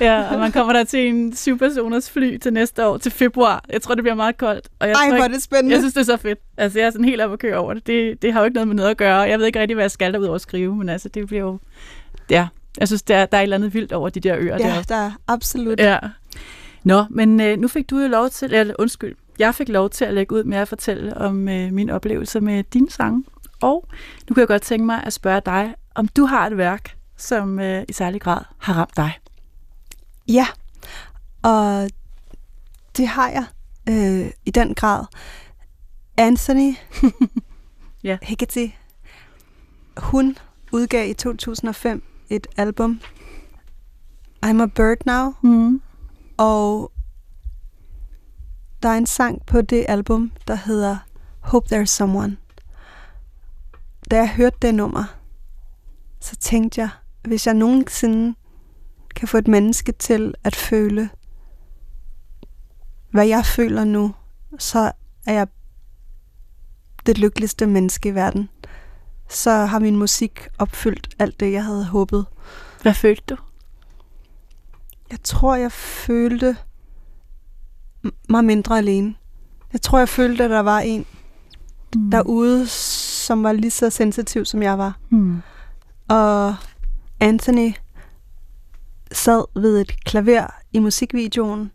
ja, 0.06 0.34
og 0.34 0.38
man 0.38 0.52
kommer 0.52 0.72
der 0.72 0.84
til 0.84 1.08
en 1.08 1.36
syvpersoners 1.36 2.10
fly 2.10 2.38
til 2.38 2.52
næste 2.52 2.86
år, 2.86 2.98
til 2.98 3.12
februar. 3.12 3.64
Jeg 3.72 3.82
tror, 3.82 3.94
det 3.94 4.04
bliver 4.04 4.14
meget 4.14 4.38
koldt. 4.38 4.68
Og 4.78 4.88
jeg 4.88 4.94
Ej, 4.94 5.16
hvor 5.16 5.24
er 5.24 5.28
det 5.28 5.42
spændende. 5.42 5.72
jeg 5.72 5.80
synes, 5.80 5.94
det 5.94 6.00
er 6.00 6.04
så 6.04 6.16
fedt. 6.16 6.38
Altså, 6.56 6.78
jeg 6.78 6.86
er 6.86 6.90
sådan 6.90 7.04
helt 7.04 7.20
op 7.20 7.32
at 7.32 7.38
køre 7.38 7.56
over 7.56 7.74
det. 7.74 7.86
det. 7.86 8.22
Det 8.22 8.32
har 8.32 8.40
jo 8.40 8.44
ikke 8.44 8.54
noget 8.54 8.68
med 8.68 8.76
noget 8.76 8.90
at 8.90 8.96
gøre. 8.96 9.16
Jeg 9.18 9.38
ved 9.38 9.46
ikke 9.46 9.60
rigtig, 9.60 9.74
hvad 9.74 9.84
jeg 9.84 9.90
skal 9.90 10.12
derudover 10.12 10.34
at 10.34 10.40
skrive, 10.40 10.76
men 10.76 10.88
altså, 10.88 11.08
det 11.08 11.26
bliver 11.26 11.42
jo... 11.42 11.58
Ja, 12.30 12.48
jeg 12.78 12.88
synes, 12.88 13.02
der, 13.02 13.26
der 13.26 13.36
er 13.36 13.40
et 13.40 13.42
eller 13.42 13.56
andet 13.56 13.74
vildt 13.74 13.92
over 13.92 14.08
de 14.08 14.20
der 14.20 14.36
øer 14.38 14.56
ja, 14.60 14.66
der. 14.68 14.82
der 14.82 14.94
er 14.94 15.12
absolut. 15.28 15.80
Ja. 15.80 15.98
Nå, 16.84 17.04
men 17.10 17.40
øh, 17.40 17.58
nu 17.58 17.68
fik 17.68 17.90
du 17.90 17.98
jo 17.98 18.08
lov 18.08 18.30
til, 18.30 18.54
eller 18.54 18.74
undskyld, 18.78 19.16
jeg 19.40 19.54
fik 19.54 19.68
lov 19.68 19.90
til 19.90 20.04
at 20.04 20.14
lægge 20.14 20.34
ud 20.34 20.44
med 20.44 20.58
at 20.58 20.68
fortælle 20.68 21.16
om 21.16 21.48
øh, 21.48 21.72
min 21.72 21.90
oplevelse 21.90 22.40
med 22.40 22.64
din 22.64 22.90
sang. 22.90 23.26
Og 23.62 23.88
nu 24.28 24.34
kan 24.34 24.40
jeg 24.40 24.48
godt 24.48 24.62
tænke 24.62 24.86
mig 24.86 25.02
at 25.04 25.12
spørge 25.12 25.40
dig, 25.46 25.74
om 25.94 26.08
du 26.08 26.24
har 26.24 26.46
et 26.46 26.56
værk, 26.56 26.96
som 27.16 27.58
øh, 27.58 27.84
i 27.88 27.92
særlig 27.92 28.20
grad 28.20 28.40
har 28.58 28.74
ramt 28.74 28.96
dig. 28.96 29.18
Ja, 30.28 30.46
og 31.42 31.90
det 32.96 33.08
har 33.08 33.28
jeg 33.30 33.44
øh, 33.88 34.30
i 34.46 34.50
den 34.50 34.74
grad. 34.74 35.04
Anthony 36.16 36.74
Ja. 38.04 38.18
Higety, 38.22 38.66
hun 39.96 40.36
udgav 40.72 41.10
i 41.10 41.12
2005 41.12 42.02
et 42.30 42.46
album, 42.56 43.00
I'm 44.46 44.62
a 44.62 44.66
Bird 44.66 44.96
Now, 45.06 45.34
Mm. 45.42 45.82
og 46.36 46.92
der 48.82 48.88
er 48.88 48.98
en 48.98 49.06
sang 49.06 49.46
på 49.46 49.62
det 49.62 49.86
album, 49.88 50.32
der 50.48 50.54
hedder 50.54 50.98
Hope 51.40 51.74
There's 51.74 51.84
Someone. 51.84 52.36
Da 54.10 54.16
jeg 54.16 54.30
hørte 54.30 54.56
det 54.62 54.74
nummer, 54.74 55.04
så 56.20 56.36
tænkte 56.36 56.80
jeg, 56.80 56.88
hvis 57.22 57.46
jeg 57.46 57.54
nogensinde 57.54 58.34
kan 59.14 59.28
få 59.28 59.36
et 59.36 59.48
menneske 59.48 59.92
til 59.92 60.34
at 60.44 60.56
føle, 60.56 61.10
hvad 63.10 63.26
jeg 63.26 63.46
føler 63.46 63.84
nu, 63.84 64.14
så 64.58 64.92
er 65.26 65.32
jeg 65.32 65.48
det 67.06 67.18
lykkeligste 67.18 67.66
menneske 67.66 68.08
i 68.08 68.14
verden. 68.14 68.48
Så 69.28 69.50
har 69.50 69.78
min 69.78 69.96
musik 69.96 70.48
opfyldt 70.58 71.14
alt 71.18 71.40
det, 71.40 71.52
jeg 71.52 71.64
havde 71.64 71.84
håbet. 71.84 72.26
Hvad 72.82 72.94
følte 72.94 73.34
du? 73.34 73.36
Jeg 75.10 75.18
tror, 75.22 75.56
jeg 75.56 75.72
følte 75.72 76.56
mig 78.28 78.44
mindre 78.44 78.78
alene. 78.78 79.14
Jeg 79.72 79.82
tror, 79.82 79.98
jeg 79.98 80.08
følte, 80.08 80.44
at 80.44 80.50
der 80.50 80.60
var 80.60 80.78
en 80.78 81.06
Mm. 81.96 82.10
derude, 82.10 82.66
som 82.66 83.42
var 83.42 83.52
lige 83.52 83.70
så 83.70 83.90
sensitiv, 83.90 84.44
som 84.44 84.62
jeg 84.62 84.78
var. 84.78 84.98
Mm. 85.10 85.42
Og 86.08 86.54
Anthony 87.20 87.72
sad 89.12 89.60
ved 89.60 89.80
et 89.80 90.04
klaver 90.04 90.46
i 90.72 90.78
musikvideoen 90.78 91.70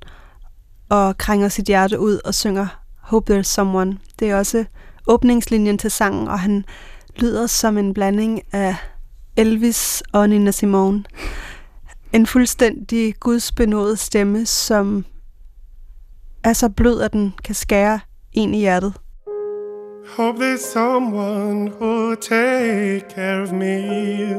og 0.90 1.18
krænger 1.18 1.50
sit 1.50 1.66
hjerte 1.66 2.00
ud 2.00 2.20
og 2.26 2.34
synger 2.36 2.68
Hope 3.02 3.34
There's 3.40 3.42
Someone. 3.44 3.98
Det 4.20 4.30
er 4.30 4.38
også 4.38 4.66
åbningslinjen 5.08 5.78
til 5.78 5.92
sangen, 5.92 6.28
og 6.28 6.40
han 6.40 6.66
lyder 7.20 7.48
som 7.48 7.78
en 7.78 7.94
blanding 7.94 8.42
af 8.52 8.76
Elvis 9.38 10.04
og 10.12 10.30
Nina 10.30 10.52
Simone. 10.52 11.04
En 12.14 12.26
fuldstændig 12.28 13.16
gudsbenået 13.20 14.00
stemme, 14.00 14.46
som 14.46 15.06
er 16.46 16.54
så 16.54 16.70
blød, 16.70 17.02
at 17.02 17.14
den 17.14 17.34
kan 17.44 17.56
skære 17.56 18.00
en 18.34 18.54
i 18.54 18.60
hjertet. 18.60 18.94
Hope 20.18 20.40
there's 20.40 20.62
someone 20.74 21.68
who'll 21.68 22.16
take 22.16 23.10
care 23.10 23.42
of 23.42 23.52
me 23.52 24.36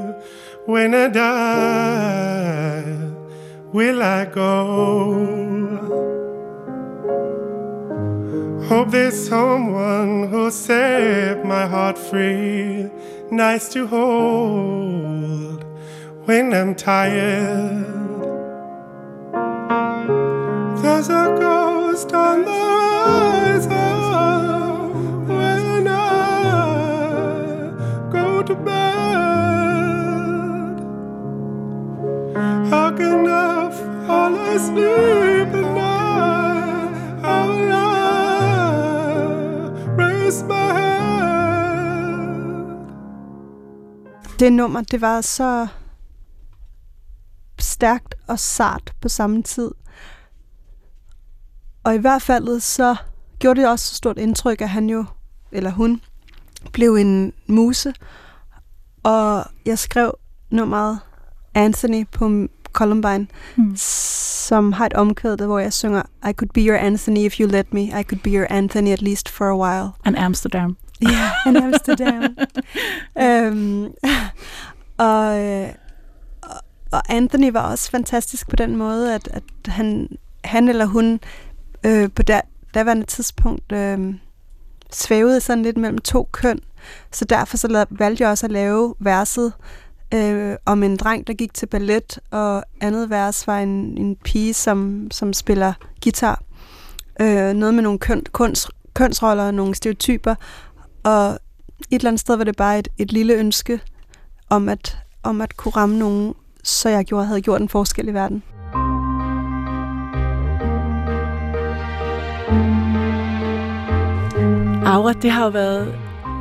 when 0.68 0.94
I 0.94 1.08
die. 1.08 2.84
Will 3.74 4.00
I 4.02 4.24
go? 4.32 5.16
Hope 8.68 8.90
there's 8.90 9.28
someone 9.28 10.28
who'll 10.30 10.50
set 10.50 11.44
my 11.44 11.66
heart 11.66 11.98
free, 11.98 12.88
nice 13.30 13.68
to 13.68 13.86
hold 13.86 15.64
when 16.26 16.52
I'm 16.54 16.74
tired. 16.74 17.86
There's 20.82 21.08
a 21.08 21.36
ghost 21.40 21.85
on 22.04 22.44
the 22.44 22.50
horizon 22.50 23.72
when 25.28 25.88
I 25.88 26.60
go 28.12 28.42
to 28.42 28.54
bed. 28.54 28.76
How 32.70 32.90
can 32.96 33.26
I 33.26 33.70
fall 34.06 34.34
asleep 34.34 35.54
at 35.54 35.74
night? 35.74 36.92
How 37.22 37.48
will 37.48 37.72
I 37.72 37.76
raise 39.96 40.42
my 40.44 40.54
head? 40.54 40.96
det 44.38 44.50
nummer, 44.50 44.82
det 44.82 45.00
var 45.00 45.20
så 45.20 45.68
stærkt 47.58 48.14
og 48.28 48.38
sart 48.38 48.92
på 49.00 49.08
samme 49.08 49.42
tid. 49.42 49.70
Og 51.86 51.94
i 51.94 51.98
hvert 51.98 52.22
fald 52.22 52.60
så 52.60 52.96
gjorde 53.38 53.60
det 53.60 53.68
også 53.68 53.88
så 53.88 53.94
stort 53.94 54.18
indtryk, 54.18 54.60
at 54.60 54.68
han 54.68 54.90
jo, 54.90 55.04
eller 55.52 55.70
hun, 55.70 56.00
blev 56.72 56.94
en 56.94 57.32
muse. 57.46 57.94
Og 59.02 59.44
jeg 59.66 59.78
skrev 59.78 60.14
nummeret 60.50 60.98
Anthony 61.54 62.06
på 62.12 62.46
Columbine, 62.72 63.26
Mm. 63.56 63.76
som 63.76 64.72
har 64.72 64.86
et 64.86 64.92
omkvæd, 64.92 65.36
hvor 65.36 65.58
jeg 65.58 65.72
synger 65.72 66.02
I 66.28 66.32
could 66.32 66.50
be 66.54 66.60
your 66.60 66.76
Anthony 66.76 67.18
if 67.18 67.40
you 67.40 67.48
let 67.48 67.72
me. 67.74 67.82
I 67.82 68.02
could 68.02 68.20
be 68.22 68.30
your 68.30 68.46
Anthony 68.50 68.88
at 68.88 69.02
least 69.02 69.28
for 69.28 69.44
a 69.44 69.56
while. 69.56 69.90
And 70.04 70.16
Amsterdam. 70.18 70.76
Ja, 71.02 71.30
in 71.46 71.56
Amsterdam. 71.56 72.22
øhm, 73.24 73.84
og, 74.98 75.44
øh, 75.44 75.68
og- 76.42 76.60
og 76.92 77.02
Anthony 77.08 77.52
var 77.52 77.70
også 77.70 77.90
fantastisk 77.90 78.48
på 78.50 78.56
den 78.56 78.76
måde, 78.76 79.14
at, 79.14 79.28
at 79.32 79.42
han, 79.66 80.08
han 80.44 80.68
eller 80.68 80.86
hun 80.86 81.20
øh, 81.86 82.10
på 82.14 82.22
der, 82.22 82.40
daværende 82.74 83.06
tidspunkt 83.06 83.72
øh, 83.72 84.14
svævede 84.92 85.40
sådan 85.40 85.62
lidt 85.62 85.76
mellem 85.76 85.98
to 85.98 86.28
køn. 86.32 86.60
Så 87.12 87.24
derfor 87.24 87.56
så 87.56 87.68
la- 87.68 87.96
valgte 87.98 88.22
jeg 88.22 88.30
også 88.30 88.46
at 88.46 88.52
lave 88.52 88.94
verset 88.98 89.52
øh, 90.14 90.56
om 90.66 90.82
en 90.82 90.96
dreng, 90.96 91.26
der 91.26 91.32
gik 91.32 91.54
til 91.54 91.66
ballet, 91.66 92.18
og 92.30 92.64
andet 92.80 93.10
vers 93.10 93.46
var 93.46 93.58
en, 93.58 93.98
en 93.98 94.16
pige, 94.16 94.54
som, 94.54 95.08
som 95.10 95.32
spiller 95.32 95.72
guitar. 96.04 96.42
Øh, 97.20 97.52
noget 97.52 97.74
med 97.74 97.82
nogle 97.82 97.98
køn, 97.98 98.22
kunst, 98.32 98.68
kønsroller 98.94 99.44
og 99.44 99.54
nogle 99.54 99.74
stereotyper, 99.74 100.34
og 101.04 101.28
et 101.30 101.38
eller 101.90 102.10
andet 102.10 102.20
sted 102.20 102.36
var 102.36 102.44
det 102.44 102.56
bare 102.56 102.78
et, 102.78 102.88
et 102.98 103.12
lille 103.12 103.34
ønske 103.34 103.80
om 104.50 104.68
at, 104.68 104.98
om 105.22 105.40
at 105.40 105.56
kunne 105.56 105.72
ramme 105.72 105.98
nogen, 105.98 106.34
så 106.64 106.88
jeg 106.88 107.04
gjorde, 107.04 107.26
havde 107.26 107.40
gjort 107.40 107.60
en 107.60 107.68
forskel 107.68 108.08
i 108.08 108.14
verden. 108.14 108.42
Mm. 114.86 114.92
Aura, 114.92 115.12
det 115.12 115.30
har 115.30 115.44
jo 115.44 115.50
været 115.50 115.94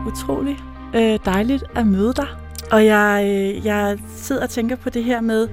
utrolig 0.07 0.57
øh, 0.95 1.19
dejligt 1.25 1.63
at 1.75 1.87
møde 1.87 2.13
dig. 2.13 2.27
Og 2.71 2.85
jeg, 2.85 3.23
øh, 3.27 3.65
jeg 3.65 3.97
sidder 4.15 4.43
og 4.43 4.49
tænker 4.49 4.75
på 4.75 4.89
det 4.89 5.03
her 5.03 5.21
med, 5.21 5.47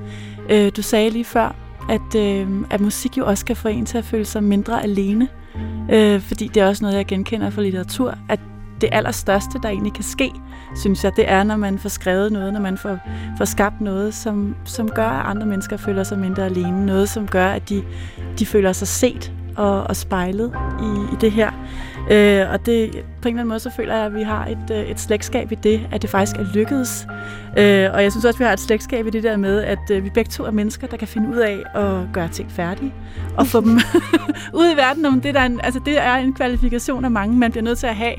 øh, 0.51 0.73
du 0.77 0.83
sagde 0.83 1.11
lige 1.11 1.25
før, 1.25 1.55
at, 1.91 2.15
øh, 2.17 2.49
at 2.71 2.81
musik 2.81 3.19
jo 3.19 3.27
også 3.27 3.45
kan 3.45 3.57
få 3.57 3.69
en 3.69 3.87
til 3.87 3.99
at 3.99 4.05
føle 4.05 4.25
sig 4.25 4.45
mindre 4.45 4.83
alene. 4.83 5.29
Øh, 5.93 6.21
fordi 6.21 6.49
det 6.49 6.63
er 6.63 6.67
også 6.67 6.85
noget, 6.85 6.97
jeg 6.97 7.07
genkender 7.07 7.51
fra 7.51 7.63
litteratur, 7.63 8.15
at 8.29 8.41
det 8.81 8.89
allerstørste, 8.93 9.59
der 9.63 9.69
egentlig 9.69 9.93
kan 9.93 10.05
ske, 10.05 10.31
synes 10.77 11.05
jeg, 11.05 11.13
det 11.17 11.31
er, 11.31 11.43
når 11.43 11.57
man 11.57 11.79
får 11.79 11.89
skrevet 11.89 12.33
noget, 12.33 12.53
når 12.53 12.61
man 12.61 12.79
får, 12.79 12.99
får 13.39 13.45
skabt 13.45 13.81
noget, 13.81 14.15
som, 14.15 14.55
som 14.65 14.89
gør, 14.89 15.09
at 15.09 15.27
andre 15.27 15.47
mennesker 15.47 15.77
føler 15.77 16.05
sig 16.05 16.19
mindre 16.19 16.45
alene. 16.45 16.87
Noget, 16.87 17.09
som 17.09 17.29
gør, 17.29 17.47
at 17.47 17.69
de, 17.69 17.83
de 18.39 18.47
føler 18.47 18.73
sig 18.73 18.89
set 18.89 19.33
og, 19.57 19.83
og 19.83 19.97
spejlet 19.97 20.53
i, 20.81 21.15
i 21.15 21.17
det 21.21 21.33
her. 21.33 21.51
Øh, 22.11 22.51
og 22.53 22.67
det, 22.67 22.91
på 22.91 23.29
en 23.29 23.35
eller 23.35 23.41
anden 23.41 23.49
måde, 23.49 23.61
så 23.61 23.71
føler 23.77 23.97
jeg, 23.97 24.07
at 24.07 24.15
vi 24.15 24.23
har 24.23 24.47
et, 24.47 24.71
øh, 24.71 24.91
et 24.91 25.01
slægtskab 25.01 25.53
i 25.53 25.55
det, 25.55 25.89
at 25.93 26.03
det 26.03 26.11
faktisk 26.11 26.37
er 26.37 26.45
lykkedes. 26.55 27.07
Øh, 27.59 27.91
og 27.93 28.03
jeg 28.03 28.13
synes 28.13 28.25
også, 28.25 28.37
at 28.37 28.39
vi 28.39 28.45
har 28.45 28.53
et 28.53 28.61
slægtskab 28.61 29.07
i 29.07 29.11
det 29.11 29.23
der 29.23 29.37
med, 29.37 29.63
at 29.63 29.91
øh, 29.91 30.05
vi 30.05 30.11
begge 30.11 30.31
to 30.31 30.45
er 30.45 30.51
mennesker, 30.51 30.87
der 30.87 30.97
kan 30.97 31.09
finde 31.09 31.29
ud 31.29 31.37
af 31.37 31.63
at 31.75 32.13
gøre 32.13 32.29
ting 32.29 32.53
færdige, 32.53 32.95
og 33.37 33.47
få 33.47 33.61
dem 33.61 33.81
ud 34.61 34.73
i 34.75 34.77
verden. 34.77 35.05
Om 35.05 35.21
det, 35.21 35.35
der 35.35 35.41
er 35.41 35.47
en, 35.47 35.61
altså, 35.63 35.81
det 35.85 35.99
er 35.99 36.15
en 36.15 36.35
kvalifikation 36.35 37.05
af 37.05 37.11
mange, 37.11 37.37
man 37.37 37.51
bliver 37.51 37.65
nødt 37.65 37.79
til 37.79 37.87
at 37.87 37.97
have 37.97 38.15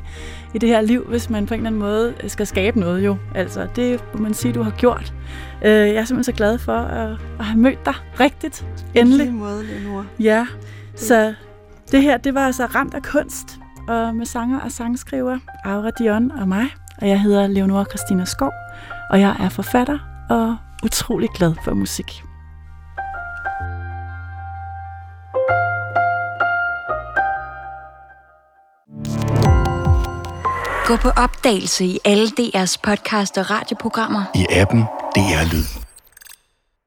i 0.53 0.57
det 0.57 0.69
her 0.69 0.81
liv, 0.81 1.05
hvis 1.09 1.29
man 1.29 1.45
på 1.45 1.53
en 1.53 1.59
eller 1.59 1.69
anden 1.69 1.81
måde 1.81 2.13
skal 2.27 2.47
skabe 2.47 2.79
noget 2.79 3.05
jo. 3.05 3.17
Altså, 3.35 3.67
det 3.75 4.03
må 4.13 4.21
man 4.21 4.33
sige, 4.33 4.53
du 4.53 4.61
har 4.61 4.71
gjort. 4.71 5.13
Øh, 5.65 5.71
jeg 5.71 5.95
er 5.95 6.05
simpelthen 6.05 6.23
så 6.23 6.31
glad 6.31 6.57
for 6.57 6.77
at, 6.77 7.17
at 7.39 7.45
have 7.45 7.59
mødt 7.59 7.85
dig 7.85 7.93
rigtigt, 8.19 8.65
endelig. 8.95 9.27
På 9.27 9.33
måde, 9.33 9.63
Leonora. 9.65 10.05
Ja, 10.19 10.47
så 10.95 11.33
det 11.91 12.01
her, 12.01 12.17
det 12.17 12.33
var 12.33 12.45
altså 12.45 12.65
ramt 12.65 12.93
af 12.93 13.03
kunst, 13.03 13.59
og 13.87 14.15
med 14.15 14.25
sanger 14.25 14.59
og 14.59 14.71
sangskriver, 14.71 15.37
Aura 15.65 15.89
Dion 15.99 16.31
og 16.31 16.47
mig. 16.47 16.65
Og 17.01 17.07
jeg 17.07 17.21
hedder 17.21 17.47
Leonora 17.47 17.83
Christina 17.83 18.25
Skov, 18.25 18.51
og 19.09 19.19
jeg 19.19 19.35
er 19.39 19.49
forfatter 19.49 19.99
og 20.29 20.57
utrolig 20.83 21.29
glad 21.29 21.55
for 21.63 21.73
musik. 21.73 22.23
Gå 30.87 30.95
på 30.95 31.09
opdagelse 31.09 31.85
i 31.85 31.99
alle 32.05 32.27
DR's 32.27 32.77
podcast 32.83 33.37
og 33.37 33.49
radioprogrammer. 33.51 34.23
I 34.35 34.45
appen 34.49 34.81
DR 35.15 35.53
Lyd. 35.53 35.82